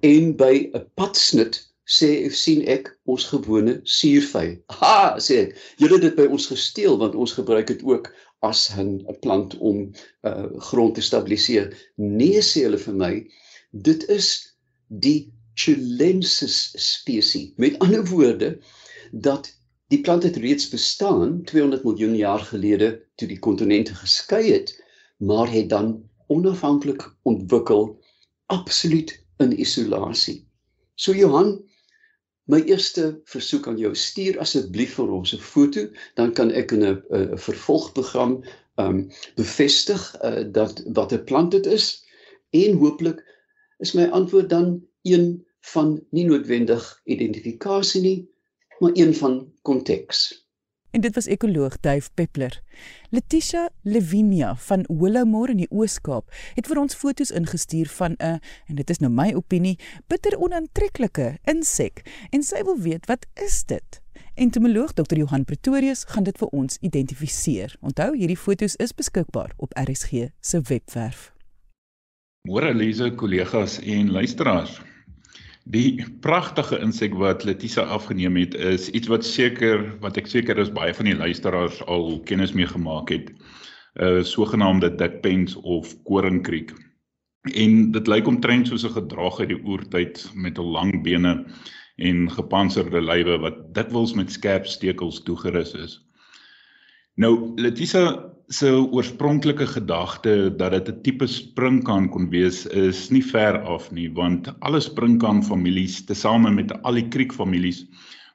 en 0.05 0.37
by 0.37 0.69
'n 0.77 0.85
padsnit 1.01 1.63
sê 1.85 2.31
sien 2.33 2.63
ek 2.67 2.91
ons 3.05 3.25
gewone 3.33 3.81
suurvy. 3.85 4.59
Ha, 4.81 5.17
sê 5.21 5.41
ek. 5.45 5.57
Julle 5.79 5.99
het 5.99 6.07
dit 6.09 6.17
by 6.17 6.29
ons 6.33 6.47
gesteel 6.53 6.99
want 7.01 7.15
ons 7.15 7.37
gebruik 7.37 7.69
dit 7.73 7.83
ook 7.85 8.11
as 8.45 8.69
'n 8.77 9.05
plant 9.21 9.57
om 9.59 9.93
uh 10.25 10.49
grond 10.71 10.95
te 10.95 11.05
stabiliseer. 11.05 11.73
Nee 11.97 12.41
sê 12.41 12.65
hulle 12.67 12.79
vir 12.79 12.95
my, 12.95 13.15
dit 13.73 14.09
is 14.09 14.29
die 14.89 15.33
Chilensis 15.55 16.73
spesies. 16.77 17.53
Met 17.57 17.79
ander 17.79 18.05
woorde 18.11 18.59
dat 19.13 19.53
die 19.89 20.01
plant 20.01 20.23
het 20.23 20.37
reeds 20.37 20.69
bestaan 20.69 21.43
200 21.45 21.85
miljoen 21.85 22.17
jaar 22.17 22.41
gelede 22.41 23.05
toe 23.15 23.29
die 23.29 23.39
kontinente 23.39 23.95
geskei 23.95 24.51
het, 24.51 24.75
maar 25.19 25.51
het 25.51 25.69
dan 25.69 26.03
onafhanklik 26.27 27.05
ontwikkel 27.23 28.01
absoluut 28.47 29.15
in 29.39 29.61
isolasie. 29.61 30.43
So 30.95 31.15
Johan, 31.15 31.63
My 32.47 32.61
eerste 32.69 33.21
versoek 33.25 33.69
aan 33.69 33.79
jou 33.81 33.95
stuur 33.97 34.39
asseblief 34.39 34.99
vir 34.99 35.13
ons 35.19 35.33
'n 35.33 35.41
foto, 35.41 35.89
dan 36.15 36.33
kan 36.33 36.51
ek 36.51 36.73
in 36.73 36.85
'n 36.85 37.03
'n 37.11 37.39
vervolgprogram 37.39 38.45
um 38.77 39.11
bevestig 39.37 40.03
uh, 40.23 40.45
dat 40.53 40.83
wat 40.93 41.13
'n 41.13 41.25
plant 41.25 41.51
dit 41.51 41.67
is 41.67 42.05
en 42.51 42.77
hooplik 42.77 43.25
is 43.79 43.93
my 43.93 44.05
antwoord 44.05 44.49
dan 44.51 44.87
een 45.03 45.47
van 45.61 46.07
nie 46.11 46.25
noodwendig 46.25 47.01
identifikasie 47.05 48.01
nie, 48.01 48.29
maar 48.79 48.93
een 48.95 49.15
van 49.15 49.53
konteks. 49.63 50.44
En 50.95 51.01
dit 51.01 51.15
was 51.15 51.27
ekoloog 51.27 51.81
Duif 51.81 52.11
Peppler. 52.15 52.61
Letitia 53.11 53.71
Levinia 53.83 54.57
van 54.57 54.85
Willowmore 54.87 55.51
in 55.51 55.65
die 55.65 55.71
Oos-Kaap 55.71 56.31
het 56.55 56.71
vir 56.71 56.79
ons 56.79 56.95
foto's 56.95 57.33
ingestuur 57.35 57.91
van 57.97 58.15
'n 58.19 58.39
en 58.69 58.79
dit 58.79 58.91
is 58.91 59.03
nou 59.03 59.11
my 59.11 59.33
opinie, 59.35 59.79
bitter 60.07 60.39
onaantreklike 60.39 61.39
insek 61.51 62.03
en 62.31 62.43
sy 62.43 62.63
wil 62.63 62.79
weet 62.79 63.07
wat 63.07 63.27
is 63.35 63.65
dit? 63.65 64.01
Entomoloog 64.35 64.93
Dr. 64.93 65.17
Johan 65.17 65.45
Pretorius 65.45 66.05
gaan 66.05 66.25
dit 66.25 66.39
vir 66.39 66.49
ons 66.49 66.79
identifiseer. 66.81 67.77
Onthou, 67.81 68.17
hierdie 68.17 68.39
foto's 68.39 68.77
is 68.77 68.95
beskikbaar 68.95 69.51
op 69.57 69.73
RSG 69.89 70.31
se 70.41 70.61
webwerf. 70.61 71.33
Môre 72.49 72.69
Elise, 72.69 73.15
kollegas 73.15 73.81
en 73.81 74.11
luisteraars. 74.11 74.94
Die 75.65 76.05
pragtige 76.21 76.77
insek 76.85 77.15
wat 77.17 77.45
Letisa 77.49 77.83
afgeneem 77.89 78.37
het 78.37 78.55
is 78.55 78.91
iets 78.91 79.09
wat 79.09 79.25
seker 79.25 79.87
wat 80.03 80.19
ek 80.21 80.27
seker 80.29 80.59
is 80.61 80.73
baie 80.77 80.93
van 80.93 81.09
die 81.09 81.17
luisteraars 81.17 81.79
al 81.89 82.19
kennis 82.29 82.53
mee 82.53 82.69
gemaak 82.69 83.09
het. 83.09 83.31
'n 83.95 84.05
uh, 84.05 84.23
sogenaamde 84.23 84.91
dikpens 85.01 85.55
of 85.57 85.95
koringkriek. 86.05 86.75
En 87.55 87.93
dit 87.93 88.07
lyk 88.07 88.27
omtrent 88.27 88.69
soos 88.69 88.85
'n 88.85 88.93
gedrag 88.93 89.41
uit 89.41 89.49
die 89.49 89.63
oertyd 89.65 90.31
met 90.35 90.59
'n 90.59 90.71
lang 90.77 91.03
bene 91.03 91.47
en 91.97 92.31
gepantserde 92.31 93.01
lywe 93.01 93.39
wat 93.39 93.75
dikwels 93.75 94.13
met 94.15 94.33
skerp 94.33 94.67
stekels 94.67 95.23
toegerus 95.23 95.73
is. 95.75 96.01
Nou 97.15 97.55
Letisa 97.63 98.35
se 98.51 98.69
oorspronklike 98.75 99.67
gedagte 99.71 100.51
dat 100.59 100.73
dit 100.73 100.89
'n 100.89 101.03
tipe 101.03 101.27
sprinkaan 101.27 102.09
kon 102.11 102.29
wees 102.31 102.67
is 102.67 103.11
nie 103.11 103.23
ver 103.23 103.63
af 103.63 103.93
nie 103.93 104.09
want 104.09 104.51
alle 104.61 104.81
sprinkaan 104.81 105.43
families 105.43 106.05
tesame 106.05 106.51
met 106.51 106.73
al 106.83 106.95
die 106.95 107.09
kriekfamilies 107.09 107.87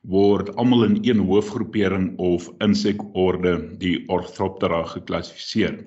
word 0.04 0.56
almal 0.56 0.84
in 0.84 0.98
een 1.04 1.20
hoofgroepering 1.20 2.18
of 2.18 2.50
insekorde 2.60 3.78
die 3.78 4.08
Orthoptera 4.08 4.84
geklassifiseer. 4.84 5.86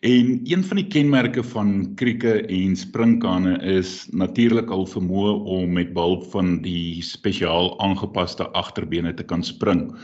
En 0.00 0.40
een 0.44 0.64
van 0.64 0.76
die 0.76 0.86
kenmerke 0.86 1.42
van 1.42 1.94
krieke 1.94 2.46
en 2.46 2.76
sprinkane 2.76 3.56
is 3.62 4.06
natuurlik 4.12 4.70
al 4.70 4.84
vermoë 4.86 5.32
om 5.48 5.72
met 5.72 5.94
behulp 5.94 6.28
van 6.30 6.60
die 6.60 7.02
spesiaal 7.02 7.80
aangepaste 7.80 8.48
agterbene 8.52 9.14
te 9.14 9.24
kan 9.24 9.42
spring. 9.42 9.96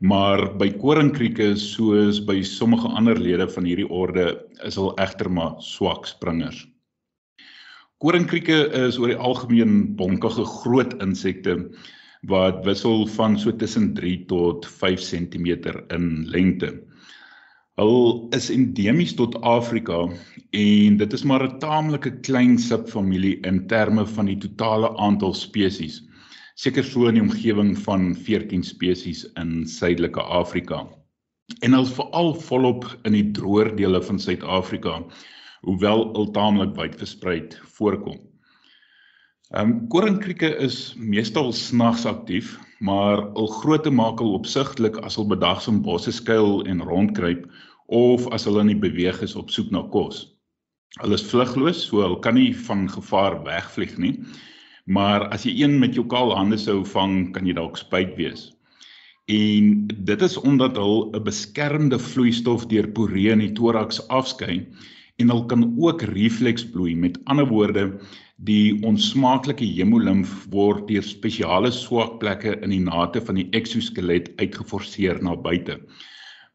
Maar 0.00 0.46
by 0.56 0.70
koringkrieke 0.80 1.50
soos 1.60 2.22
by 2.24 2.38
sommige 2.40 2.88
ander 2.96 3.18
lede 3.20 3.44
van 3.52 3.66
hierdie 3.68 3.88
orde 3.92 4.30
is 4.64 4.78
hulle 4.80 4.94
egter 5.02 5.28
maar 5.28 5.58
swak 5.60 6.08
springers. 6.08 6.62
Koringkrieke 8.00 8.62
is 8.80 8.96
oor 8.96 9.12
die 9.12 9.18
algemeen 9.20 9.74
bonkige 9.98 10.46
groot 10.48 10.96
insekte 11.04 11.58
wat 12.32 12.64
wissel 12.64 13.04
van 13.12 13.36
so 13.36 13.52
tussen 13.52 13.92
3 13.98 14.24
tot 14.32 14.64
5 14.80 15.04
cm 15.04 15.50
in 15.92 16.08
lengte. 16.32 16.72
Hulle 17.76 18.32
is 18.36 18.48
endemies 18.52 19.12
tot 19.20 19.36
Afrika 19.44 20.06
en 20.56 20.96
dit 20.96 21.12
is 21.12 21.28
maar 21.28 21.44
'n 21.44 21.58
taamlike 21.60 22.20
klein 22.24 22.56
subfamilie 22.58 23.36
in 23.44 23.66
terme 23.68 24.06
van 24.06 24.32
die 24.32 24.40
totale 24.48 24.96
aantal 24.96 25.34
spesies 25.34 26.00
seker 26.60 26.84
so 26.84 27.08
in 27.08 27.16
die 27.16 27.24
omgewing 27.24 27.72
van 27.86 28.10
14 28.26 28.62
spesies 28.66 29.24
in 29.40 29.62
Suidelike 29.68 30.20
Afrika. 30.20 30.82
En 31.64 31.72
hulle 31.72 31.88
veral 31.88 32.34
volop 32.44 32.84
in 33.08 33.16
die 33.16 33.28
droër 33.36 33.72
dele 33.78 34.02
van 34.04 34.20
Suid-Afrika, 34.20 34.98
hoewel 35.64 36.04
ultaamlik 36.20 36.74
wyd 36.76 36.98
versprei 37.00 37.38
voorkom. 37.78 38.18
Ehm 39.50 39.72
um, 39.72 39.72
koringkrieke 39.90 40.50
is 40.62 40.92
meestal 40.96 41.48
snags 41.56 42.04
aktief, 42.06 42.52
maar 42.78 43.24
hul 43.38 43.48
grootte 43.56 43.90
maak 43.90 44.20
hulle 44.20 44.36
opsigtelik 44.38 45.00
as 45.00 45.16
hulle 45.16 45.32
bedags 45.32 45.66
in 45.72 45.80
bosse 45.82 46.12
skuil 46.12 46.60
en 46.70 46.84
rondkruip 46.86 47.48
of 47.88 48.28
as 48.36 48.44
hulle 48.46 48.62
nie 48.68 48.78
beweeg 48.78 49.24
is 49.26 49.34
op 49.34 49.50
soek 49.50 49.72
na 49.72 49.82
kos. 49.96 50.26
Hulle 51.00 51.16
is 51.16 51.26
vlugloos, 51.32 51.82
so 51.88 52.04
hulle 52.04 52.20
kan 52.22 52.36
nie 52.36 52.52
van 52.68 52.86
gevaar 52.92 53.40
wegvlieg 53.48 53.96
nie 53.98 54.14
Maar 54.90 55.28
as 55.30 55.44
jy 55.46 55.52
een 55.62 55.76
met 55.78 55.94
jou 55.94 56.02
kaal 56.10 56.32
hande 56.34 56.58
sou 56.58 56.80
vang, 56.92 57.30
kan 57.34 57.46
jy 57.46 57.54
dalk 57.54 57.78
spyt 57.78 58.16
wees. 58.18 58.48
En 59.30 59.86
dit 59.86 60.22
is 60.26 60.34
omdat 60.40 60.78
hulle 60.80 61.10
'n 61.14 61.22
beskermende 61.22 61.98
vloeistof 61.98 62.66
deur 62.72 62.88
poree 62.96 63.30
in 63.30 63.44
die 63.44 63.52
toraks 63.54 64.00
afskei 64.08 64.66
en 65.20 65.30
hulle 65.30 65.46
kan 65.46 65.62
ook 65.78 66.02
refleks 66.02 66.64
bloei. 66.72 66.96
Met 66.96 67.20
ander 67.26 67.46
woorde, 67.46 68.00
die 68.36 68.80
onsmaaklike 68.82 69.64
hemolimf 69.64 70.46
word 70.50 70.88
deur 70.88 71.04
spesiale 71.06 71.70
swak 71.70 72.18
plekke 72.18 72.56
in 72.64 72.70
die 72.70 72.82
nate 72.82 73.20
van 73.20 73.36
die 73.36 73.48
eksoskelet 73.52 74.32
uitgeforseer 74.40 75.22
na 75.22 75.36
buite. 75.36 75.78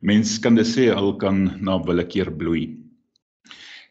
Mens 0.01 0.39
kan 0.39 0.55
dit 0.55 0.67
sê 0.67 0.89
hulle 0.91 1.15
kan 1.21 1.45
na 1.61 1.77
willekeur 1.77 2.31
bloei. 2.35 2.84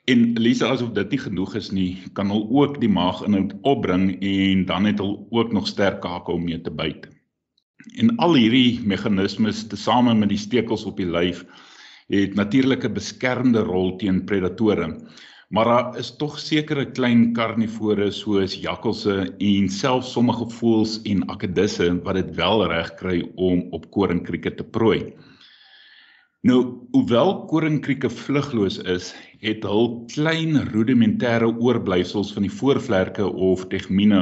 En 0.04 0.34
Lisa 0.36 0.68
asof 0.68 0.90
dit 0.92 1.14
nie 1.14 1.18
genoeg 1.22 1.54
is 1.56 1.70
nie, 1.72 1.90
kan 2.12 2.28
hulle 2.28 2.44
ook 2.60 2.74
die 2.82 2.90
maaginhoud 2.92 3.54
opbring 3.64 4.10
en 4.20 4.66
dan 4.68 4.84
het 4.84 4.98
hulle 5.00 5.22
ook 5.32 5.54
nog 5.56 5.68
sterk 5.70 6.02
kake 6.04 6.32
om 6.32 6.44
mee 6.44 6.60
te 6.60 6.72
byt. 6.80 7.06
En 7.96 8.12
al 8.26 8.36
hierdie 8.36 8.82
meganismes 8.84 9.62
tesame 9.70 10.12
met 10.18 10.28
die 10.28 10.40
stekels 10.40 10.84
op 10.90 11.00
die 11.00 11.08
lyf 11.08 11.40
het 12.12 12.36
natuurlik 12.36 12.84
'n 12.84 12.92
beskermende 12.92 13.64
rol 13.64 13.96
teen 13.96 14.24
predatore. 14.28 14.90
Maar 15.48 15.64
daar 15.64 15.98
is 15.98 16.16
tog 16.16 16.38
sekere 16.38 16.84
klein 16.90 17.32
karnivore 17.32 18.10
soos 18.10 18.60
jakkalse 18.60 19.32
en 19.38 19.68
selfs 19.68 20.12
sommige 20.12 20.50
voëls 20.58 21.00
en 21.04 21.28
akedisse 21.32 21.88
wat 22.02 22.14
dit 22.14 22.34
wel 22.36 22.66
reg 22.66 22.94
kry 23.00 23.30
om 23.36 23.68
op 23.70 23.90
koringkrieke 23.90 24.54
te 24.54 24.64
prooi. 24.64 25.14
Nou, 26.44 26.58
hoewel 26.92 27.30
koringkrieke 27.48 28.10
vlugloos 28.12 28.74
is, 28.92 29.06
het 29.40 29.62
hul 29.64 29.86
klein 30.12 30.58
rudimentêre 30.74 31.46
oorblyfsels 31.48 32.34
van 32.36 32.44
die 32.44 32.52
voorvlerke 32.52 33.24
of 33.46 33.62
tegmine 33.70 34.18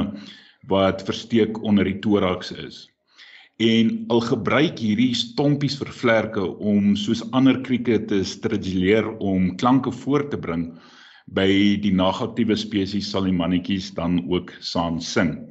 wat 0.71 1.03
versteek 1.03 1.59
onder 1.67 1.83
die 1.89 1.97
toraks 2.05 2.53
is. 2.63 2.77
En 3.59 3.91
al 4.07 4.23
gebruik 4.23 4.79
hierdie 4.79 5.11
stompies 5.19 5.75
vir 5.81 5.91
vlerke 5.91 6.45
om 6.63 6.93
soos 6.95 7.25
ander 7.35 7.59
krieke 7.67 7.99
te 8.07 8.21
striduleer 8.23 9.11
om 9.19 9.51
klanke 9.59 9.91
voort 9.91 10.31
te 10.31 10.39
bring, 10.39 10.69
by 11.27 11.75
die 11.83 11.91
nagaktiewe 11.91 12.55
spesies 12.55 13.11
sal 13.11 13.27
die 13.27 13.35
mannetjies 13.35 13.91
dan 13.99 14.21
ook 14.31 14.55
saam 14.63 15.03
sing. 15.03 15.41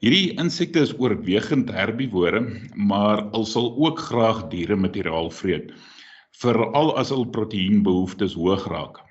Hierdie 0.00 0.32
insekte 0.40 0.80
is 0.86 0.94
oorwegend 0.96 1.68
herbivore, 1.76 2.38
maar 2.72 3.18
hulle 3.34 3.48
sal 3.48 3.66
ook 3.84 3.98
graag 4.00 4.38
dieremateriaal 4.48 5.28
vreet, 5.38 5.74
veral 6.40 6.94
as 6.96 7.10
hul 7.12 7.26
proteïenbehoeftes 7.34 8.32
hoog 8.40 8.64
raak. 8.72 9.02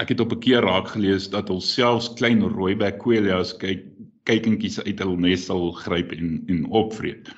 Ek 0.00 0.14
het 0.14 0.22
op 0.24 0.32
'n 0.32 0.40
keer 0.46 0.64
raak 0.64 0.88
gelees 0.94 1.28
dat 1.28 1.52
hulle 1.52 1.60
selfs 1.60 2.08
klein 2.16 2.40
rooibek 2.40 2.96
kwelias 3.04 3.52
kyk 3.60 3.84
kykentjies 4.24 4.80
uit 4.80 5.04
hul 5.04 5.14
nes 5.20 5.44
sal 5.44 5.72
gryp 5.84 6.16
en 6.16 6.40
en 6.48 6.64
opvreet. 6.72 7.28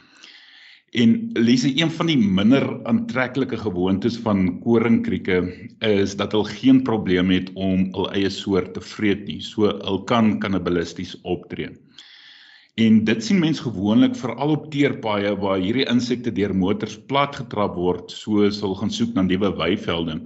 En 0.94 1.18
lees 1.34 1.66
een 1.66 1.90
van 1.90 2.06
die 2.06 2.16
minder 2.16 2.68
aantreklike 2.86 3.58
gewoontes 3.66 4.16
van 4.28 4.60
koringkrieke 4.60 5.42
is 5.80 6.14
dat 6.14 6.32
hulle 6.32 6.54
geen 6.54 6.82
probleem 6.82 7.34
het 7.34 7.50
om 7.54 7.90
hul 7.98 8.12
eie 8.12 8.30
soort 8.30 8.74
te 8.74 8.80
vreet 8.80 9.26
nie. 9.26 9.40
So 9.40 9.74
hulle 9.74 10.04
kan 10.04 10.38
kannibalisties 10.38 11.18
optree. 11.22 11.74
En 12.76 12.96
dit 13.08 13.24
sien 13.24 13.38
mens 13.40 13.60
gewoonlik 13.64 14.16
veral 14.20 14.50
op 14.52 14.64
teerpaaie 14.72 15.30
waar 15.40 15.62
hierdie 15.62 15.86
insekte 15.88 16.32
deur 16.38 16.52
motors 16.52 16.98
platgetrap 17.08 17.72
word, 17.80 18.12
soos 18.12 18.58
hulle 18.60 18.76
gaan 18.76 18.92
soek 18.92 19.14
na 19.16 19.24
nuwe 19.24 19.48
weivelde 19.56 20.18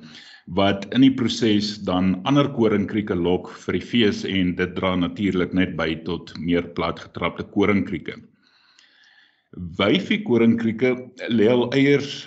wat 0.59 0.89
in 0.97 1.05
die 1.07 1.13
proses 1.15 1.77
dan 1.87 2.17
ander 2.27 2.49
koringkrieke 2.51 3.15
lok 3.15 3.53
vir 3.63 3.79
die 3.79 3.85
fees 3.93 4.25
en 4.27 4.57
dit 4.59 4.75
dra 4.75 4.97
natuurlik 4.99 5.55
net 5.55 5.77
by 5.79 5.93
tot 6.09 6.33
meer 6.43 6.67
platgetrapte 6.75 7.47
koringkrieke. 7.55 8.17
Wyfie 9.79 10.23
koringkrieke 10.27 10.97
lê 11.31 11.47
al 11.55 11.69
eiers 11.71 12.25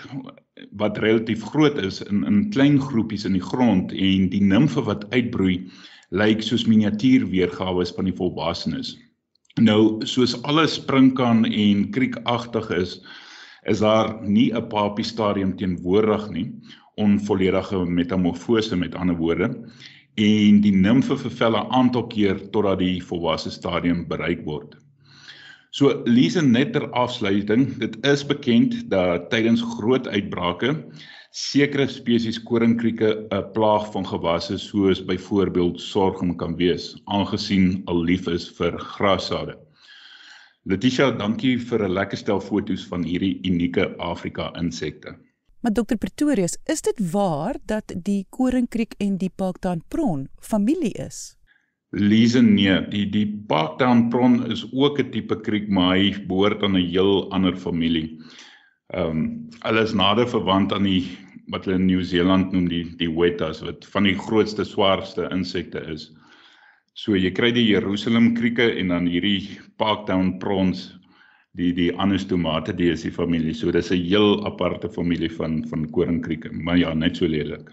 wat 0.79 1.03
relatief 1.03 1.43
groot 1.51 1.75
is 1.83 1.99
in 2.07 2.23
in 2.29 2.45
klein 2.55 2.79
groepies 2.79 3.27
in 3.27 3.35
die 3.35 3.43
grond 3.43 3.91
en 3.91 4.29
die 4.31 4.45
nimfe 4.55 4.87
wat 4.87 5.09
uitbroei 5.11 5.65
lyk 6.15 6.47
soos 6.47 6.63
miniatuurweergawe 6.69 7.91
van 7.97 8.07
die 8.07 8.15
volwassenes. 8.15 8.95
Nou 9.61 10.01
soos 10.09 10.33
alles 10.49 10.79
sprinkaan 10.79 11.45
en 11.45 11.89
kriekagtig 11.93 12.69
is, 12.73 12.95
is 13.69 13.79
daar 13.79 14.17
nie 14.25 14.51
'n 14.51 14.67
papie 14.67 15.05
stadium 15.05 15.55
teenwoordig 15.55 16.29
nie, 16.29 16.51
onvolledige 16.97 17.85
metamorfose 17.85 18.75
met 18.75 18.95
ander 18.95 19.15
woorde, 19.15 19.49
en 20.15 20.61
die 20.61 20.73
nimfe 20.73 21.17
vervel 21.17 21.53
'n 21.57 21.71
aantal 21.71 22.07
keer 22.07 22.49
totdat 22.49 22.79
die 22.79 23.03
volwasse 23.03 23.51
stadium 23.51 24.07
bereik 24.07 24.43
word. 24.45 24.75
So 25.69 26.01
lees 26.05 26.35
net 26.41 26.73
ter 26.73 26.89
afsluiting, 26.89 27.77
dit 27.77 28.05
is 28.05 28.25
bekend 28.25 28.89
dat 28.89 29.29
tydens 29.29 29.61
groot 29.61 30.07
uitbrake 30.07 30.85
sekere 31.33 31.87
spesies 31.89 32.37
koringkrieke 32.37 33.09
'n 33.33 33.45
plaag 33.53 33.91
van 33.93 34.05
gewasse 34.05 34.57
soos 34.57 34.99
byvoorbeeld 35.01 35.81
sorghum 35.81 36.35
kan 36.37 36.55
wees, 36.55 36.93
aangesien 37.05 37.81
al 37.85 38.03
lief 38.05 38.27
is 38.27 38.49
vir 38.57 38.77
grassade. 38.77 39.57
Letitia, 40.65 41.11
dankie 41.11 41.57
vir 41.57 41.85
'n 41.87 41.93
lekker 41.93 42.17
stel 42.17 42.39
foto's 42.39 42.85
van 42.85 43.03
hierdie 43.03 43.39
unieke 43.49 43.95
Afrika 43.97 44.51
insekte. 44.61 45.15
Maar 45.61 45.73
dokter 45.73 45.97
Pretorius, 45.97 46.57
is 46.65 46.81
dit 46.81 47.11
waar 47.11 47.55
dat 47.65 47.93
die 48.03 48.25
koringkriek 48.29 48.93
en 48.99 49.17
die 49.17 49.31
Parktown 49.35 49.81
prawn 49.87 50.27
familie 50.39 50.93
is? 50.93 51.35
Lise 51.91 52.41
nee, 52.41 52.87
die 52.89 53.09
die 53.09 53.43
Parktown 53.47 54.09
prawn 54.09 54.51
is 54.51 54.65
ook 54.71 54.99
'n 54.99 55.09
tipe 55.09 55.41
kriek, 55.41 55.67
maar 55.67 55.97
hy 55.97 56.25
behoort 56.27 56.63
aan 56.63 56.77
'n 56.77 56.89
heel 56.89 57.31
ander 57.31 57.55
familie. 57.55 58.19
Ehm 58.91 59.09
um, 59.09 59.21
hulle 59.63 59.83
is 59.87 59.93
nader 59.95 60.27
verwant 60.27 60.73
aan 60.75 60.83
die 60.83 61.05
wat 61.51 61.65
hulle 61.65 61.79
in 61.79 61.87
Nieu-Seeland 61.87 62.51
noem 62.51 62.67
die 62.71 62.83
die 62.99 63.09
wettas 63.11 63.61
wat 63.63 63.85
van 63.93 64.07
die 64.07 64.17
grootste 64.19 64.65
swaarste 64.67 65.29
insekte 65.31 65.79
is. 65.93 66.09
So 66.93 67.15
jy 67.15 67.31
kry 67.31 67.51
die 67.55 67.65
Jerusalem 67.65 68.33
krieke 68.37 68.67
en 68.79 68.91
dan 68.93 69.07
hierdie 69.09 69.59
Parktown 69.81 70.37
prawns 70.39 70.91
die 71.57 71.71
die 71.73 71.91
anostomate 71.97 72.73
die 72.73 72.91
is 72.91 73.05
die 73.05 73.13
familie. 73.13 73.53
So 73.53 73.71
dis 73.71 73.91
'n 73.91 74.03
heel 74.03 74.45
aparte 74.45 74.89
familie 74.89 75.29
van 75.29 75.63
van 75.69 75.89
koringkrieke, 75.89 76.51
maar 76.51 76.77
ja, 76.77 76.93
net 76.93 77.17
so 77.17 77.25
lelik. 77.25 77.71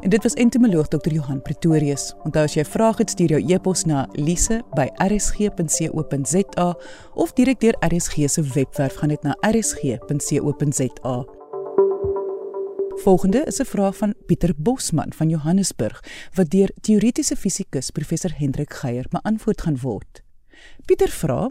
En 0.00 0.10
dit 0.10 0.22
was 0.22 0.32
entomoloog 0.32 0.88
Dr. 0.88 1.12
Johan 1.12 1.42
Pretorius. 1.42 2.14
Onthou 2.22 2.44
as 2.44 2.54
jy 2.54 2.64
vrae 2.64 2.94
het, 2.98 3.10
stuur 3.10 3.28
jou 3.36 3.52
e-pos 3.52 3.84
na 3.84 4.08
lise@rsg.co.za 4.12 6.76
of 7.14 7.32
direk 7.32 7.60
deur 7.60 7.76
RSG 7.80 8.14
se 8.26 8.42
webwerf 8.42 8.94
gaan 8.94 9.08
dit 9.08 9.22
na 9.22 9.36
rsg.co.za. 9.40 11.24
Volgende 12.96 13.44
is 13.44 13.60
'n 13.60 13.64
vraag 13.64 13.96
van 13.96 14.14
Pieter 14.26 14.52
Bosman 14.56 15.12
van 15.12 15.28
Johannesburg 15.28 16.04
wat 16.34 16.50
deur 16.50 16.70
teoretiese 16.80 17.36
fisikus 17.36 17.90
professor 17.90 18.32
Hendrik 18.36 18.72
Geier 18.72 19.06
beantwoord 19.08 19.60
gaan 19.60 19.78
word. 19.80 20.22
Pieter 20.84 21.08
vra: 21.08 21.50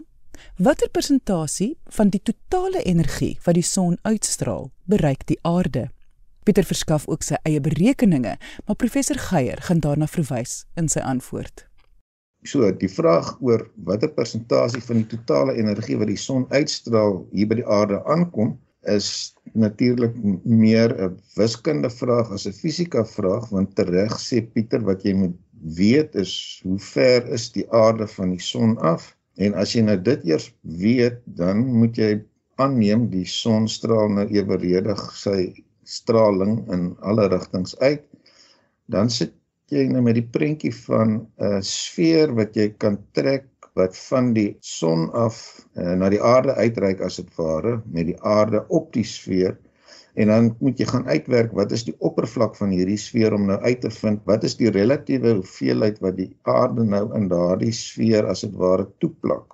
Watter 0.56 0.90
persentasie 0.90 1.78
van 1.84 2.08
die 2.08 2.22
totale 2.22 2.82
energie 2.82 3.38
wat 3.42 3.54
die 3.54 3.62
son 3.62 3.98
uitstraal, 4.02 4.70
bereik 4.84 5.26
die 5.26 5.38
aarde? 5.42 5.93
Pieter 6.44 6.66
verskaf 6.68 7.06
ook 7.08 7.22
sy 7.24 7.38
eie 7.48 7.60
berekeninge, 7.64 8.34
maar 8.66 8.76
professor 8.76 9.16
Geier 9.16 9.62
gaan 9.64 9.78
daarna 9.80 10.06
verwys 10.06 10.66
in 10.76 10.90
sy 10.92 11.00
antwoord. 11.00 11.64
So, 12.44 12.68
die 12.68 12.90
vraag 12.92 13.30
oor 13.40 13.64
watter 13.88 14.10
persentasie 14.12 14.82
van 14.84 15.00
die 15.00 15.08
totale 15.14 15.54
energie 15.56 15.96
wat 15.96 16.10
die 16.12 16.20
son 16.20 16.44
uitstraal 16.52 17.22
hier 17.32 17.48
by 17.48 17.62
die 17.62 17.66
aarde 17.78 18.02
aankom, 18.04 18.58
is 18.92 19.32
natuurlik 19.56 20.12
meer 20.44 20.92
'n 21.06 21.16
wiskundige 21.40 21.96
vraag 22.02 22.30
as 22.36 22.46
'n 22.46 22.52
fisika 22.52 23.04
vraag, 23.04 23.48
want 23.48 23.74
tereg 23.80 24.12
sê 24.20 24.44
Pieter 24.44 24.84
wat 24.84 25.02
jy 25.08 25.14
moet 25.14 25.36
weet 25.80 26.14
is 26.14 26.60
hoe 26.62 26.78
ver 26.78 27.24
is 27.32 27.52
die 27.52 27.64
aarde 27.72 28.06
van 28.06 28.36
die 28.36 28.44
son 28.52 28.76
af? 28.78 29.16
En 29.36 29.54
as 29.54 29.72
jy 29.72 29.82
nou 29.82 29.96
dit 29.96 30.24
eers 30.24 30.52
weet, 30.60 31.22
dan 31.24 31.64
moet 31.80 31.96
jy 31.96 32.22
aanneem 32.60 33.08
die 33.10 33.24
son 33.26 33.68
straal 33.68 34.08
nou 34.08 34.26
eweredig 34.28 35.00
sy 35.16 35.64
straling 35.84 36.60
in 36.72 36.92
alle 37.00 37.28
rigtings 37.28 37.78
uit. 37.78 38.04
Dan 38.86 39.10
sit 39.10 39.34
jy 39.72 39.86
nou 39.88 40.02
met 40.04 40.18
die 40.18 40.28
prentjie 40.36 40.72
van 40.84 41.26
'n 41.40 41.62
sfeer 41.62 42.34
wat 42.36 42.56
jy 42.56 42.68
kan 42.78 42.98
trek 43.12 43.48
wat 43.74 43.96
van 43.96 44.32
die 44.34 44.56
son 44.60 45.08
af 45.18 45.36
uh, 45.74 45.94
na 45.98 46.08
die 46.12 46.22
aarde 46.22 46.54
uitreik 46.54 47.00
as 47.00 47.16
dit 47.16 47.30
ware 47.38 47.80
met 47.86 48.06
die 48.06 48.18
aarde 48.22 48.62
op 48.68 48.92
die 48.92 49.04
sfeer 49.04 49.56
en 50.14 50.30
dan 50.30 50.52
moet 50.60 50.78
jy 50.78 50.86
gaan 50.86 51.08
uitwerk 51.10 51.52
wat 51.58 51.72
is 51.74 51.84
die 51.88 51.96
oppervlak 51.98 52.54
van 52.56 52.70
hierdie 52.74 52.98
sfeer 53.00 53.34
om 53.34 53.48
nou 53.48 53.58
uit 53.64 53.80
te 53.82 53.90
vind 53.90 54.22
wat 54.30 54.46
is 54.46 54.54
die 54.60 54.70
relatiewe 54.70 55.34
hoeveelheid 55.40 55.98
wat 56.04 56.16
die 56.20 56.30
aarde 56.42 56.86
nou 56.86 57.08
in 57.18 57.26
daardie 57.32 57.72
sfeer 57.74 58.28
as 58.30 58.44
dit 58.46 58.54
ware 58.60 58.86
toeplak. 59.02 59.53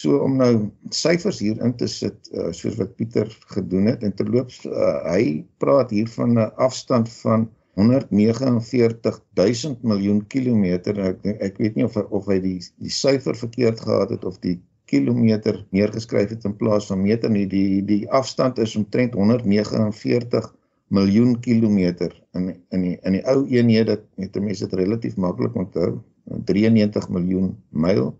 So 0.00 0.16
om 0.24 0.38
nou 0.40 0.52
syfers 0.96 1.42
hier 1.44 1.58
in 1.60 1.74
te 1.76 1.88
sit 1.90 2.28
uh, 2.32 2.48
soos 2.56 2.78
wat 2.78 2.94
Pieter 2.96 3.28
gedoen 3.52 3.90
het 3.90 4.04
en 4.06 4.14
terloops 4.16 4.62
uh, 4.68 4.92
hy 5.04 5.42
praat 5.60 5.92
hier 5.92 6.08
van 6.14 6.38
'n 6.38 6.46
afstand 6.66 7.10
van 7.20 7.48
149 7.80 9.18
000 9.34 9.76
miljoen 9.92 10.22
kilometer. 10.32 10.96
Ek 11.10 11.26
ek 11.48 11.60
weet 11.60 11.76
nie 11.76 11.84
of 11.84 11.96
of 12.00 12.30
hy 12.32 12.38
die 12.40 12.58
die 12.80 12.92
syfer 12.92 13.36
verkeerd 13.36 13.80
gehad 13.84 14.14
het 14.16 14.24
of 14.24 14.40
die 14.46 14.56
kilometer 14.90 15.60
neergeskryf 15.76 16.32
het 16.32 16.48
in 16.48 16.56
plaas 16.56 16.88
van 16.90 17.02
meter 17.04 17.30
nie. 17.30 17.46
Die 17.46 17.84
die 17.84 18.02
afstand 18.08 18.58
is 18.58 18.76
omtrent 18.80 19.14
149 19.14 20.48
miljoen 20.88 21.36
kilometer. 21.44 22.16
In 22.32 22.54
in 22.72 22.88
die 22.88 22.96
in 23.04 23.20
die 23.20 23.24
ou 23.28 23.44
eenhede 23.52 24.00
het 24.16 24.40
mense 24.40 24.64
dit 24.64 24.80
relatief 24.80 25.16
maklik 25.16 25.54
onthou. 25.54 26.00
93 26.48 27.08
miljoen 27.08 27.54
myl 27.68 28.14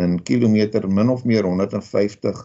in 0.00 0.18
kilometer 0.22 0.88
min 0.88 1.12
of 1.12 1.24
meer 1.24 1.46
150 1.46 2.42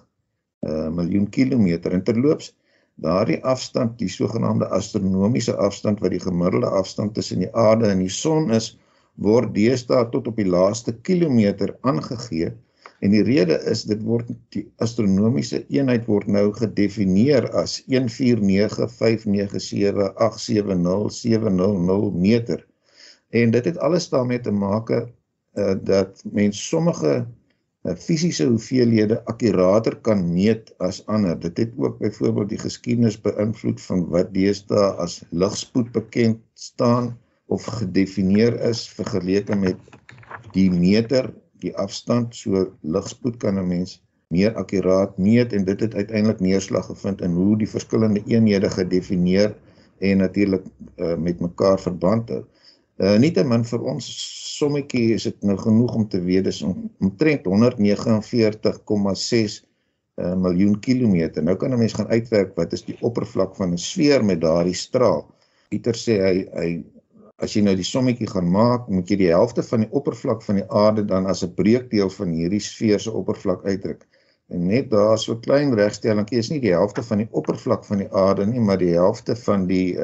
uh, 0.68 0.90
miljoen 0.94 1.30
kilometer 1.30 1.96
en 1.98 2.04
terloops 2.04 2.54
daardie 2.96 3.40
afstand 3.44 3.98
die 4.00 4.12
sogenaamde 4.12 4.68
astronomiese 4.76 5.56
afstand 5.56 6.04
wat 6.04 6.14
die 6.16 6.24
gemiddelde 6.24 6.70
afstand 6.82 7.16
tussen 7.16 7.46
die 7.46 7.52
aarde 7.56 7.90
en 7.90 8.04
die 8.04 8.14
son 8.14 8.52
is 8.56 8.74
word 9.16 9.54
deesdae 9.56 10.06
tot 10.14 10.28
op 10.28 10.40
die 10.40 10.50
laaste 10.50 10.96
kilometer 11.08 11.76
aangegee 11.82 12.54
En 13.00 13.14
die 13.16 13.22
rede 13.24 13.56
is 13.72 13.86
dit 13.88 14.02
word 14.04 14.28
die 14.54 14.66
astronomiese 14.84 15.62
eenheid 15.72 16.04
word 16.12 16.28
nou 16.28 16.52
gedefinieer 16.56 17.46
as 17.56 17.84
14959787070 17.88 17.96
meter. 22.26 22.66
En 23.32 23.52
dit 23.56 23.66
het 23.72 23.78
alles 23.78 24.10
daarmee 24.12 24.42
te 24.44 24.52
maak 24.52 24.92
uh, 24.92 25.08
dat 25.84 26.22
mens 26.28 26.68
sommige 26.68 27.26
fisiese 27.98 28.46
hoeveelhede 28.46 29.18
akkurater 29.32 29.96
kan 30.06 30.22
meet 30.34 30.74
as 30.78 31.00
ander. 31.08 31.40
Dit 31.40 31.58
het 31.58 31.72
ook 31.78 31.98
byvoorbeeld 32.00 32.50
die 32.50 32.60
geskiedenis 32.60 33.18
beïnvloed 33.22 33.82
van 33.82 34.06
wat 34.14 34.34
deesdae 34.34 34.92
as 35.06 35.22
ligspoed 35.30 35.92
bekend 35.96 36.42
staan 36.54 37.18
of 37.48 37.66
gedefinieer 37.80 38.60
is 38.70 38.84
vergeleke 38.90 39.56
met 39.56 39.78
die 40.54 40.70
meter 40.72 41.32
die 41.64 41.74
afstand 41.78 42.36
so 42.36 42.68
ligspoed 42.82 43.38
kan 43.38 43.58
'n 43.58 43.68
mens 43.68 44.00
meer 44.28 44.54
akkuraat 44.56 45.18
meet 45.18 45.54
en 45.54 45.66
dit 45.66 45.80
het 45.80 45.96
uiteindelik 45.96 46.40
neerslag 46.40 46.86
gevind 46.86 47.22
in 47.22 47.32
hoe 47.32 47.58
die 47.58 47.70
verskillende 47.70 48.22
eenhede 48.26 48.70
gedefinieer 48.70 49.56
en 50.00 50.18
natuurlik 50.18 50.64
uh, 50.98 51.16
met 51.18 51.40
mekaar 51.40 51.80
verband 51.80 52.30
hou. 52.30 52.40
Uh 52.40 52.59
nietemin 53.00 53.64
vir 53.64 53.88
ons 53.94 54.06
sommetjie 54.60 55.16
is 55.16 55.24
dit 55.30 55.48
nou 55.48 55.56
genoeg 55.60 55.96
om 55.96 56.06
te 56.12 56.20
weet 56.24 56.46
dis 56.50 56.62
om, 56.68 56.76
omtrent 57.00 57.48
149,6 57.48 59.60
uh, 60.20 60.36
miljoen 60.36 60.76
kilometer. 60.84 61.44
Nou 61.44 61.56
kan 61.56 61.74
'n 61.74 61.80
mens 61.80 61.96
gaan 61.96 62.12
uitwerk 62.12 62.56
wat 62.60 62.74
is 62.74 62.84
die 62.84 62.98
oppervlak 63.02 63.56
van 63.56 63.74
'n 63.74 63.78
sfeer 63.78 64.26
met 64.26 64.42
daardie 64.42 64.76
straal. 64.76 65.26
Pieter 65.70 65.96
sê 65.96 66.20
hy 66.28 66.48
hy 66.62 66.84
as 67.40 67.56
jy 67.56 67.62
nou 67.64 67.76
die 67.76 67.88
sommetjie 67.88 68.28
gaan 68.28 68.52
maak, 68.52 68.90
moet 68.92 69.10
jy 69.10 69.16
die 69.16 69.32
helfte 69.32 69.64
van 69.64 69.80
die 69.86 69.92
oppervlak 69.96 70.44
van 70.44 70.56
die 70.60 70.70
aarde 70.70 71.06
dan 71.06 71.26
as 71.26 71.44
'n 71.44 71.54
breekdeel 71.56 72.10
van 72.10 72.30
hierdie 72.36 72.60
sfeer 72.60 73.00
se 73.00 73.12
oppervlak 73.12 73.66
uitdruk. 73.66 74.04
En 74.50 74.68
net 74.68 74.90
daar 74.90 75.18
so 75.18 75.36
klein 75.36 75.76
regstellingkie 75.78 76.40
is 76.40 76.50
nie 76.50 76.60
die 76.60 76.74
helfte 76.74 77.04
van 77.04 77.18
die 77.18 77.28
oppervlak 77.32 77.86
van 77.86 77.98
die 77.98 78.12
aarde 78.12 78.46
nie, 78.46 78.60
maar 78.60 78.78
die 78.78 78.94
helfte 78.94 79.36
van 79.36 79.68
die 79.68 79.96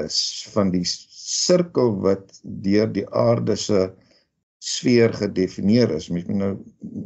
van 0.54 0.72
die 0.72 0.86
sirkel 1.26 1.96
wat 2.04 2.40
deur 2.66 2.92
die 2.94 3.06
aarde 3.10 3.56
se 3.58 3.88
sfeer 4.66 5.14
gedefinieer 5.14 5.94
is. 5.96 6.10
Mens 6.10 6.28
moet 6.30 6.42
nou 6.42 6.52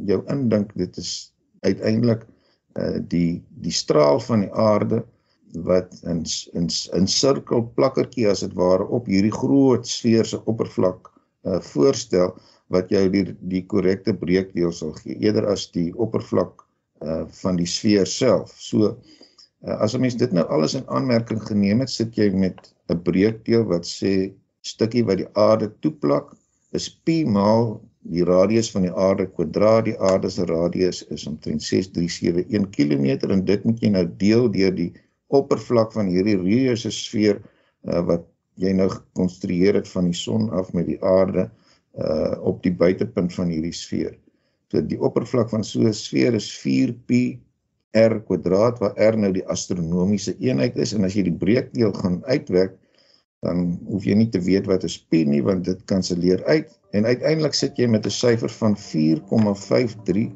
jou 0.08 0.20
indink 0.32 0.74
dit 0.80 1.00
is 1.00 1.32
uiteindelik 1.66 2.26
uh 2.78 3.00
die 3.12 3.40
die 3.64 3.74
straal 3.74 4.20
van 4.22 4.44
die 4.44 4.52
aarde 4.52 5.00
wat 5.66 5.96
in 6.06 6.22
in 6.54 6.68
in 6.98 7.08
sirkel 7.10 7.64
plakkertjie 7.74 8.28
as 8.30 8.44
dit 8.44 8.54
ware 8.54 8.86
op 8.86 9.08
hierdie 9.10 9.34
groot 9.34 9.88
sfeer 9.88 10.28
se 10.28 10.38
oppervlak 10.52 11.10
uh, 11.44 11.58
voorstel 11.72 12.36
wat 12.70 12.92
jou 12.94 13.02
die 13.10 13.24
die 13.40 13.64
korrekte 13.66 14.14
breekdeel 14.14 14.72
sal 14.72 14.92
gee 15.00 15.18
eerder 15.18 15.48
as 15.50 15.66
die 15.74 15.90
oppervlak 15.96 16.62
uh, 17.02 17.24
van 17.42 17.58
die 17.58 17.66
sfeer 17.66 18.06
self. 18.06 18.54
So 18.54 18.92
uh, 18.92 19.76
as 19.80 19.94
'n 19.94 20.00
mens 20.00 20.16
dit 20.16 20.32
nou 20.32 20.46
alles 20.48 20.74
in 20.78 20.86
aanmerking 20.88 21.42
geneem 21.42 21.80
het, 21.80 21.90
sit 21.90 22.14
jy 22.16 22.30
met 22.30 22.72
'n 22.90 23.02
breekdeel 23.08 23.64
wat 23.72 23.86
sê 23.86 24.14
stukkie 24.72 25.04
wat 25.08 25.22
die 25.22 25.30
aarde 25.46 25.70
toeplak 25.84 26.34
is 26.78 26.88
pi 27.04 27.24
maal 27.24 27.80
die 28.14 28.24
radius 28.24 28.70
van 28.74 28.86
die 28.86 28.94
aarde 29.06 29.26
kwadraat 29.36 29.86
die 29.88 29.98
aarde 30.10 30.30
se 30.30 30.46
radius 30.48 31.02
is 31.16 31.26
omtrent 31.28 31.62
6371 31.62 32.70
km 32.76 33.32
en 33.36 33.44
dit 33.44 33.64
moet 33.68 33.82
jy 33.84 33.90
nou 33.96 34.06
deel 34.22 34.48
deur 34.56 34.74
die 34.76 34.92
oppervlak 35.40 35.92
van 35.96 36.08
hierdie 36.10 36.38
reuse 36.40 36.90
sfeer 36.94 37.40
uh, 37.40 38.00
wat 38.08 38.24
jy 38.60 38.72
nou 38.76 38.88
gekonstrueer 38.92 39.78
het 39.80 39.88
van 39.88 40.10
die 40.10 40.16
son 40.16 40.48
af 40.56 40.72
met 40.76 40.88
die 40.90 41.00
aarde 41.04 41.48
uh 41.98 42.36
op 42.46 42.60
die 42.62 42.72
buitepunt 42.72 43.32
van 43.34 43.48
hierdie 43.50 43.74
sfeer. 43.74 44.12
So 44.70 44.82
die 44.86 44.98
oppervlak 45.02 45.50
van 45.50 45.64
so 45.66 45.82
'n 45.82 45.94
sfeer 45.94 46.36
is 46.38 46.46
4pi 46.62 47.40
r 47.98 48.20
kwadraat 48.26 48.78
waar 48.78 48.94
r 48.94 49.16
nou 49.18 49.32
die 49.34 49.46
astronomiese 49.50 50.36
eenheid 50.38 50.76
is 50.78 50.92
en 50.94 51.04
as 51.04 51.16
jy 51.18 51.24
die 51.26 51.38
breekdeel 51.42 51.92
gaan 51.98 52.20
uitwerk 52.30 52.76
dan 53.46 53.60
hoef 53.88 54.04
jy 54.04 54.14
nie 54.20 54.28
te 54.32 54.40
weet 54.44 54.66
wat 54.68 54.82
is 54.84 54.98
pi 55.12 55.22
nie 55.24 55.40
want 55.44 55.64
dit 55.64 55.84
kanselleer 55.88 56.42
uit 56.44 56.72
en 56.98 57.06
uiteindelik 57.08 57.54
sit 57.56 57.78
jy 57.80 57.86
met 57.88 58.06
'n 58.08 58.12
syfer 58.12 58.52
van 58.56 58.74
4,53 58.76 60.26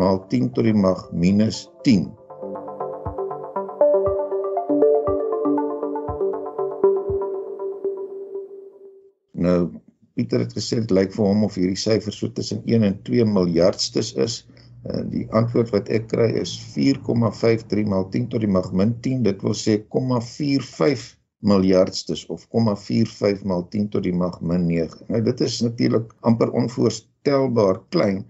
maal 0.00 0.22
10 0.30 0.46
tot 0.56 0.64
die 0.64 0.78
mag 0.84 1.02
minus 1.24 1.58
10. 1.88 2.06
Nou 9.46 9.58
Pieter 10.16 10.40
het 10.40 10.56
gesê 10.56 10.80
dit 10.80 10.94
lyk 10.96 11.12
vir 11.12 11.26
hom 11.28 11.44
of 11.44 11.58
hierdie 11.60 11.76
syfer 11.76 12.12
so 12.12 12.32
tussen 12.32 12.62
1 12.64 12.88
en 12.88 12.96
2 13.10 13.24
miljardstes 13.28 14.14
is. 14.26 14.38
Uh, 14.88 15.02
die 15.12 15.26
antwoord 15.28 15.74
wat 15.76 15.92
ek 15.92 16.08
kry 16.08 16.30
is 16.40 16.56
4,53 16.72 17.84
maal 17.92 18.08
10 18.16 18.30
tot 18.32 18.40
die 18.40 18.54
mag 18.56 18.72
min 18.72 18.96
10. 19.04 19.22
Dit 19.28 19.44
wil 19.44 19.52
sê 19.52 19.76
0,45 19.92 21.04
miljardstes 21.46 22.26
of 22.32 22.46
0,45 22.54 23.44
maal 23.48 23.66
10 23.72 23.88
tot 23.94 24.06
die 24.06 24.14
mag 24.14 24.40
min 24.40 24.66
9. 24.66 25.06
Nou 25.12 25.22
dit 25.22 25.44
is 25.46 25.60
natuurlik 25.64 26.12
amper 26.20 26.50
onvoorstelbaar 26.62 27.80
klein, 27.94 28.24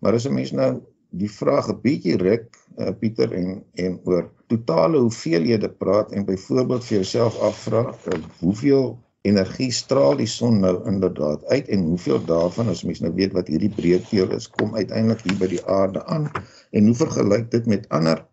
maar 0.00 0.18
as 0.18 0.26
'n 0.28 0.34
mens 0.34 0.52
nou 0.52 0.72
die 1.10 1.30
vraag 1.30 1.68
'n 1.68 1.80
bietjie 1.84 2.16
rek 2.16 2.48
uh, 2.78 2.92
Pieter 2.98 3.32
en 3.32 3.62
en 3.84 4.00
oor 4.04 4.30
totale 4.48 4.98
hoeveelhede 4.98 5.68
praat 5.68 6.12
en 6.12 6.24
byvoorbeeld 6.24 6.84
vir 6.84 6.96
jouself 6.96 7.38
afvra 7.48 7.82
uh, 7.92 8.20
hoeveel 8.40 8.96
energie 9.22 9.70
straal 9.70 10.16
die 10.18 10.26
son 10.26 10.60
nou 10.60 10.74
inderdaad 10.90 11.44
uit 11.44 11.68
en 11.68 11.84
hoeveel 11.92 12.24
daarvan 12.26 12.72
as 12.72 12.82
mens 12.82 13.02
nou 13.04 13.12
weet 13.14 13.36
wat 13.36 13.52
hierdie 13.52 13.70
breedteel 13.76 14.32
is 14.34 14.48
kom 14.58 14.74
uiteindelik 14.74 15.22
hier 15.28 15.38
by 15.38 15.50
die 15.52 15.62
aarde 15.70 16.02
aan 16.06 16.30
en 16.70 16.90
hoe 16.90 16.96
vergelyk 17.04 17.50
dit 17.50 17.68
met 17.70 17.86
ander 17.88 18.24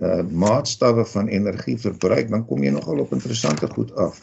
uh 0.00 0.22
maatstawwe 0.32 1.04
van 1.04 1.28
energieverbruik 1.28 2.30
dan 2.32 2.46
kom 2.48 2.64
jy 2.64 2.72
nogal 2.72 3.02
op 3.04 3.12
interessante 3.12 3.68
goed 3.68 3.92
af. 3.94 4.20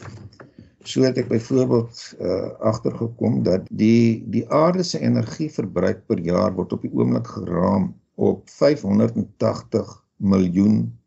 So 0.82 1.04
het 1.06 1.18
ek 1.22 1.28
byvoorbeeld 1.30 2.02
uh 2.18 2.50
agtergekom 2.70 3.42
dat 3.46 3.66
die 3.70 4.24
die 4.26 4.44
aarde 4.50 4.82
se 4.82 4.98
energieverbruik 4.98 6.06
per 6.06 6.20
jaar 6.20 6.54
word 6.54 6.72
op 6.72 6.82
die 6.82 6.94
oomblik 6.94 7.26
geraam 7.26 7.92
op 8.14 8.48
580 8.50 9.94
miljoen 10.16 10.98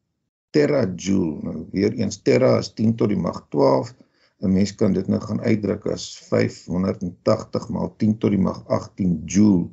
terajoule. 0.56 1.44
Nou 1.44 1.66
weer 1.72 1.94
eens 1.94 2.22
terra 2.22 2.58
is 2.58 2.74
10 2.74 2.96
tot 2.96 3.12
die 3.12 3.20
mag 3.20 3.44
12 3.50 3.94
'n 4.42 4.52
mens 4.52 4.74
kan 4.76 4.94
dit 4.94 5.08
nou 5.08 5.20
gaan 5.22 5.42
uitdruk 5.42 5.86
as 5.94 6.08
580 6.30 7.70
maal 7.70 7.94
10 7.98 8.18
tot 8.18 8.34
die 8.34 8.42
mag 8.42 8.64
18 8.68 9.22
joule. 9.26 9.70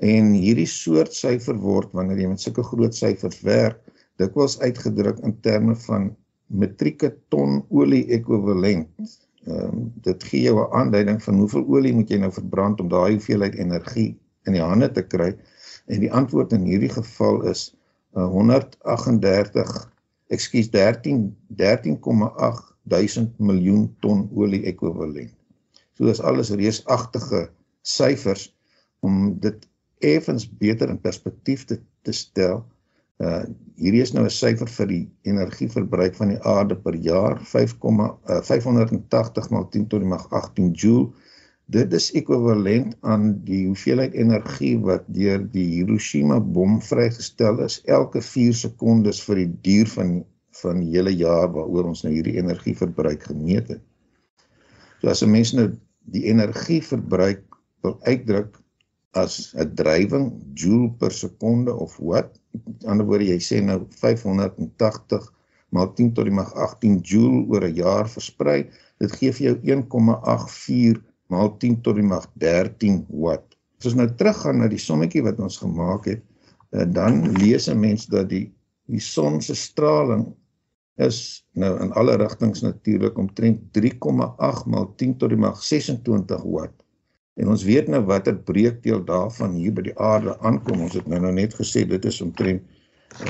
En 0.00 0.32
hierdie 0.32 0.68
soort 0.68 1.12
syfer 1.14 1.58
word 1.60 1.92
wanneer 1.92 2.22
jy 2.22 2.28
met 2.30 2.40
sulke 2.40 2.64
groot 2.64 2.96
syfers 2.96 3.42
werk, 3.44 3.82
dikwels 4.20 4.58
uitgedruk 4.60 5.20
in 5.26 5.36
terme 5.44 5.76
van 5.86 6.10
metrieke 6.46 7.12
ton 7.32 7.60
olie 7.68 8.04
ekwivalent. 8.16 8.88
Ehm 9.46 9.66
um, 9.66 9.84
dit 10.04 10.24
gee 10.30 10.42
jou 10.48 10.56
'n 10.60 10.72
aanduiding 10.80 11.22
van 11.22 11.38
hoeveel 11.42 11.64
olie 11.66 11.94
moet 11.96 12.10
jy 12.10 12.18
nou 12.20 12.32
verbrand 12.32 12.80
om 12.80 12.88
daai 12.88 13.12
hoeveelheid 13.16 13.54
energie 13.54 14.10
in 14.44 14.52
die 14.52 14.62
hande 14.62 14.90
te 14.92 15.02
kry. 15.02 15.30
En 15.86 16.00
die 16.00 16.12
antwoord 16.12 16.52
in 16.52 16.66
hierdie 16.68 16.92
geval 16.92 17.42
is 17.50 17.70
uh, 18.16 18.26
138 18.26 19.72
ekskuus 20.28 20.70
13 20.70 21.36
13,8 21.62 22.70
1000 22.82 23.38
miljoen 23.38 23.96
ton 24.00 24.28
olie 24.34 24.62
ekwivalent. 24.66 25.32
So 25.96 26.08
is 26.08 26.20
alles 26.20 26.50
reusagtige 26.50 27.48
syfers 27.82 28.48
om 29.00 29.38
dit 29.40 29.66
effens 29.98 30.46
beter 30.48 30.88
in 30.88 31.00
perspektief 31.00 31.64
te, 31.64 31.80
te 32.02 32.12
stel. 32.12 32.64
Uh 33.20 33.42
hierdie 33.80 34.02
is 34.04 34.12
nou 34.12 34.26
'n 34.26 34.32
syfer 34.32 34.68
vir 34.68 34.88
die 34.92 35.04
energieverbruik 35.28 36.14
van 36.16 36.32
die 36.34 36.40
aarde 36.44 36.76
per 36.76 36.96
jaar 37.00 37.38
5, 37.52 37.76
uh, 37.80 38.40
580 38.44 39.50
maal 39.50 39.68
10 39.72 39.86
tot 39.88 40.00
die 40.04 40.08
mag 40.08 40.26
18 40.30 40.72
joule. 40.72 41.12
Dit 41.70 41.92
is 41.94 42.10
ekwivalent 42.18 42.96
aan 43.00 43.44
die 43.46 43.66
hoeveelheid 43.66 44.14
energie 44.14 44.74
wat 44.84 45.04
deur 45.06 45.44
die 45.52 45.66
Hiroshima 45.76 46.40
bom 46.40 46.80
vrygestel 46.82 47.60
is 47.64 47.80
elke 47.86 48.20
4 48.20 48.56
sekondes 48.58 49.22
vir 49.22 49.44
die 49.44 49.52
duur 49.68 49.92
van 49.96 50.24
van 50.60 50.80
die 50.82 50.90
hele 50.96 51.12
jaar 51.14 51.46
waaroor 51.54 51.92
ons 51.92 52.02
nou 52.02 52.12
hierdie 52.12 52.36
energieverbruik 52.40 53.22
gemeet 53.30 53.68
het. 53.68 53.82
So 55.00 55.08
as 55.08 55.22
'n 55.22 55.30
mens 55.30 55.52
nou 55.52 55.70
die 56.12 56.24
energieverbruik 56.32 57.44
wil 57.82 57.96
uitdruk 58.02 58.58
as 59.14 59.54
'n 59.54 59.74
drywing 59.74 60.26
joule 60.54 60.90
per 60.98 61.12
sekonde 61.12 61.74
of 61.74 61.96
wat, 61.96 62.39
met 62.52 62.84
ander 62.84 63.06
woorde 63.06 63.28
jy 63.30 63.38
sê 63.42 63.60
nou 63.64 63.80
580 64.00 65.28
maal 65.70 65.92
10 65.94 66.12
tot 66.16 66.26
die 66.26 66.34
mag 66.34 66.50
18 66.54 66.98
joule 67.06 67.44
oor 67.52 67.66
'n 67.68 67.74
jaar 67.74 68.08
versprei, 68.08 68.70
dit 68.98 69.12
gee 69.12 69.32
vir 69.32 69.46
jou 69.46 69.56
1,84 69.74 71.02
maal 71.30 71.56
10 71.58 71.80
tot 71.82 71.94
die 71.94 72.06
mag 72.06 72.26
13 72.42 73.04
watt. 73.08 73.56
As 73.78 73.86
ons 73.86 73.94
nou 74.00 74.08
teruggaan 74.14 74.58
na 74.58 74.68
die 74.68 74.82
sommetjie 74.82 75.22
wat 75.22 75.40
ons 75.40 75.60
gemaak 75.62 76.06
het, 76.10 76.22
eh, 76.72 76.84
dan 76.84 77.32
lees 77.38 77.68
'n 77.68 77.80
mens 77.80 78.06
dat 78.06 78.28
die 78.28 78.50
die 78.90 79.00
son 79.00 79.40
se 79.40 79.54
straling 79.54 80.26
is 80.96 81.44
nou 81.54 81.70
in 81.80 81.92
alle 81.92 82.16
rigtings 82.16 82.62
natuurlik 82.62 83.18
omtrent 83.18 83.60
3,8 83.72 84.66
maal 84.66 84.92
10 84.96 85.16
tot 85.16 85.30
die 85.30 85.38
mag 85.38 85.62
26 85.62 86.42
watt. 86.42 86.79
En 87.40 87.48
ons 87.48 87.62
weet 87.64 87.86
nou 87.88 88.02
watter 88.04 88.36
breekdeel 88.36 89.00
daarvan 89.08 89.56
hier 89.56 89.72
by 89.72 89.86
die 89.86 89.96
aarde 89.96 90.36
aankom. 90.44 90.84
Ons 90.84 90.92
het 90.98 91.06
nou 91.08 91.16
nou 91.24 91.32
net 91.32 91.54
gesê 91.56 91.88
dit 91.88 92.04
is 92.10 92.18
omtrent 92.20 92.60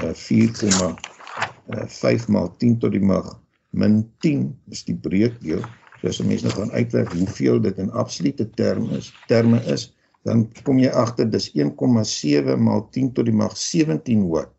uh, 0.02 0.10
4,5 0.18 2.26
maal 2.34 2.50
10 2.58 2.82
tot 2.82 2.90
die 2.96 3.06
mag 3.12 3.28
min 3.70 4.02
10 4.26 4.50
is 4.74 4.82
die 4.88 4.98
breekdeel. 4.98 5.62
So 6.00 6.10
as 6.10 6.18
'n 6.20 6.26
mens 6.26 6.42
nou 6.42 6.52
gaan 6.56 6.74
uitwerk 6.74 7.12
hoeveel 7.12 7.60
dit 7.62 7.78
in 7.78 7.90
absolute 7.90 8.50
terme 8.58 8.96
is, 8.98 9.12
terme 9.28 9.60
is, 9.74 9.94
dan 10.26 10.50
kom 10.64 10.78
jy 10.82 10.90
agter 10.90 11.30
dis 11.30 11.50
1,7 11.54 12.58
maal 12.58 12.88
10 12.90 13.12
tot 13.14 13.24
die 13.30 13.34
mag 13.34 13.56
17 13.56 14.28
watt. 14.28 14.50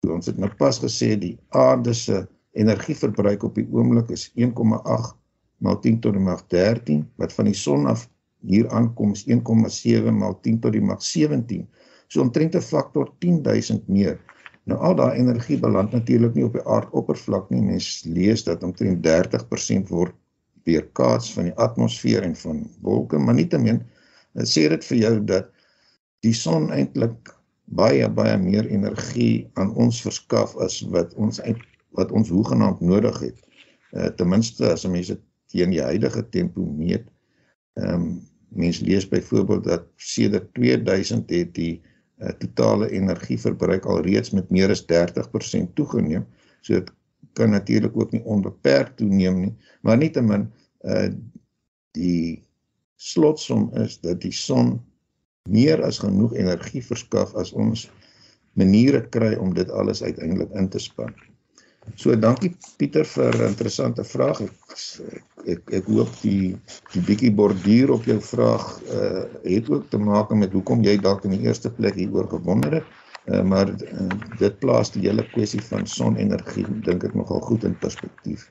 So 0.00 0.14
ons 0.14 0.26
het 0.26 0.38
nou 0.38 0.50
pas 0.58 0.78
gesê 0.78 1.18
die 1.18 1.38
aarde 1.48 1.94
se 1.94 2.28
energieverbruik 2.52 3.42
op 3.42 3.54
die 3.54 3.66
oomblik 3.72 4.10
is 4.10 4.32
1,8 4.36 5.16
maal 5.58 5.80
10 5.80 6.00
tot 6.00 6.12
die 6.12 6.22
mag 6.22 6.46
13 6.46 7.10
wat 7.16 7.32
van 7.32 7.44
die 7.50 7.58
son 7.58 7.86
af 7.86 8.08
hier 8.46 8.68
aankom 8.70 9.12
is 9.16 9.26
1,7 9.28 10.12
maal 10.16 10.38
10 10.42 10.60
tot 10.64 10.72
die 10.72 10.84
mag 10.84 11.02
17 11.02 11.66
so 12.08 12.20
omtrent 12.20 12.56
'n 12.56 12.64
faktor 12.64 13.12
10000 13.18 13.88
meer 13.88 14.18
nou 14.64 14.78
al 14.78 14.94
daai 14.94 15.18
energie 15.18 15.58
beland 15.58 15.92
natuurlik 15.92 16.34
nie 16.34 16.44
op 16.44 16.52
die 16.52 16.66
aardoppervlak 16.66 17.50
nie 17.50 17.62
mens 17.62 18.04
lees 18.04 18.44
dat 18.44 18.62
omtrent 18.62 19.02
30% 19.06 19.88
word 19.88 20.14
weerkaats 20.64 21.32
van 21.32 21.44
die 21.50 21.56
atmosfeer 21.56 22.22
en 22.22 22.36
van 22.36 22.64
wolke 22.80 23.18
maar 23.18 23.34
nietemin 23.34 23.82
sê 24.46 24.68
dit 24.68 24.84
vir 24.84 24.98
jou 24.98 25.14
dat 25.24 25.50
die 26.24 26.34
son 26.36 26.70
eintlik 26.70 27.34
baie 27.70 28.08
baie 28.08 28.36
meer 28.38 28.66
energie 28.66 29.50
aan 29.54 29.74
ons 29.74 30.00
verskaf 30.02 30.56
as 30.64 30.80
wat 30.94 31.14
ons 31.14 31.40
wat 31.98 32.12
ons 32.14 32.30
hoegenaamd 32.30 32.80
nodig 32.80 33.18
het. 33.20 33.38
Uh 33.94 34.10
ten 34.14 34.28
minste 34.30 34.72
as 34.72 34.86
mense 34.86 35.16
teen 35.50 35.72
die 35.74 35.82
huidige 35.82 36.22
tempo 36.30 36.66
meet. 36.66 37.06
Ehm 37.78 37.94
um, 37.94 38.10
mense 38.50 38.84
lees 38.84 39.08
byvoorbeeld 39.08 39.64
dat 39.64 39.86
sedert 39.96 40.54
2000 40.54 41.30
het 41.30 41.54
die 41.54 41.80
uh, 42.18 42.28
totale 42.42 42.90
energieverbruik 42.90 43.84
alreeds 43.84 44.30
met 44.30 44.50
meer 44.50 44.70
as 44.70 44.84
30% 44.84 45.72
toegeneem. 45.74 46.26
So 46.60 46.74
dit 46.74 46.90
kan 47.32 47.50
natuurlik 47.50 47.96
ook 47.96 48.12
nie 48.12 48.24
onbeperk 48.24 48.96
toeneem 48.96 49.40
nie, 49.40 49.54
maar 49.82 49.96
nietemin 49.96 50.50
uh 50.86 51.10
die 51.90 52.46
slotsom 53.02 53.70
is 53.74 53.96
dat 53.98 54.20
die 54.22 54.32
son 54.32 54.76
meer 55.50 55.82
as 55.82 55.98
genoeg 55.98 56.36
energie 56.38 56.82
verskaf 56.84 57.32
as 57.34 57.50
ons 57.52 57.88
maniere 58.58 59.00
kry 59.10 59.32
om 59.42 59.54
dit 59.56 59.70
alles 59.74 60.02
uiteindelik 60.02 60.52
in 60.54 60.68
te 60.70 60.78
span. 60.78 61.10
So 61.96 62.14
dankie 62.16 62.54
Pieter 62.76 63.04
vir 63.04 63.34
'n 63.34 63.48
interessante 63.48 64.04
vraag. 64.04 64.40
Ek 64.40 64.52
ek 65.46 65.60
ek 65.72 65.84
hoop 65.84 66.10
die 66.22 66.56
die 66.92 67.00
bietjie 67.00 67.32
borduur 67.32 67.90
op 67.90 68.04
jou 68.04 68.20
vraag 68.20 68.80
uh 68.92 69.24
het 69.42 69.70
ook 69.70 69.90
te 69.90 69.98
maak 69.98 70.30
met 70.30 70.52
hoekom 70.52 70.82
jy 70.82 70.96
dalk 70.96 71.24
in 71.24 71.30
die 71.30 71.46
eerste 71.46 71.70
plek 71.70 71.94
hieroor 71.94 72.28
gewonder 72.28 72.72
het. 72.72 72.84
Uh 73.26 73.42
maar 73.42 73.68
uh, 73.68 74.08
dit 74.38 74.58
plaas 74.58 74.92
die 74.92 75.08
hele 75.08 75.24
kwessie 75.32 75.62
van 75.62 75.86
sonenergie 75.86 76.66
dink 76.84 77.04
ek 77.04 77.14
nogal 77.14 77.40
goed 77.40 77.64
in 77.64 77.78
perspektief. 77.78 78.50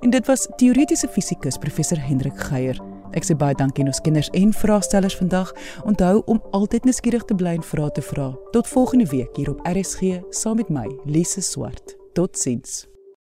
En 0.00 0.10
dit 0.10 0.26
was 0.26 0.48
teoretiese 0.56 1.08
fisikus 1.08 1.58
professor 1.58 1.98
Hendrik 1.98 2.38
Geier. 2.38 2.78
Ek 3.16 3.24
sê 3.24 3.34
baie 3.34 3.56
dankie 3.58 3.82
aan 3.82 3.90
ons 3.90 4.00
kinders 4.04 4.30
en 4.36 4.52
vraagstellers 4.52 5.16
vandag. 5.16 5.52
Onthou 5.84 6.22
om 6.26 6.42
altyd 6.52 6.84
nuuskierig 6.84 7.24
te 7.24 7.34
bly 7.34 7.56
en 7.58 7.66
vrae 7.66 7.90
te 7.90 8.02
vra. 8.02 8.32
Tot 8.52 8.68
volgende 8.68 9.08
week 9.10 9.36
hier 9.36 9.50
op 9.50 9.64
RSG 9.66 10.20
saam 10.30 10.56
met 10.62 10.68
my, 10.68 10.86
Lise 11.04 11.42
Swart. 11.42 11.97
seeds 12.36 12.86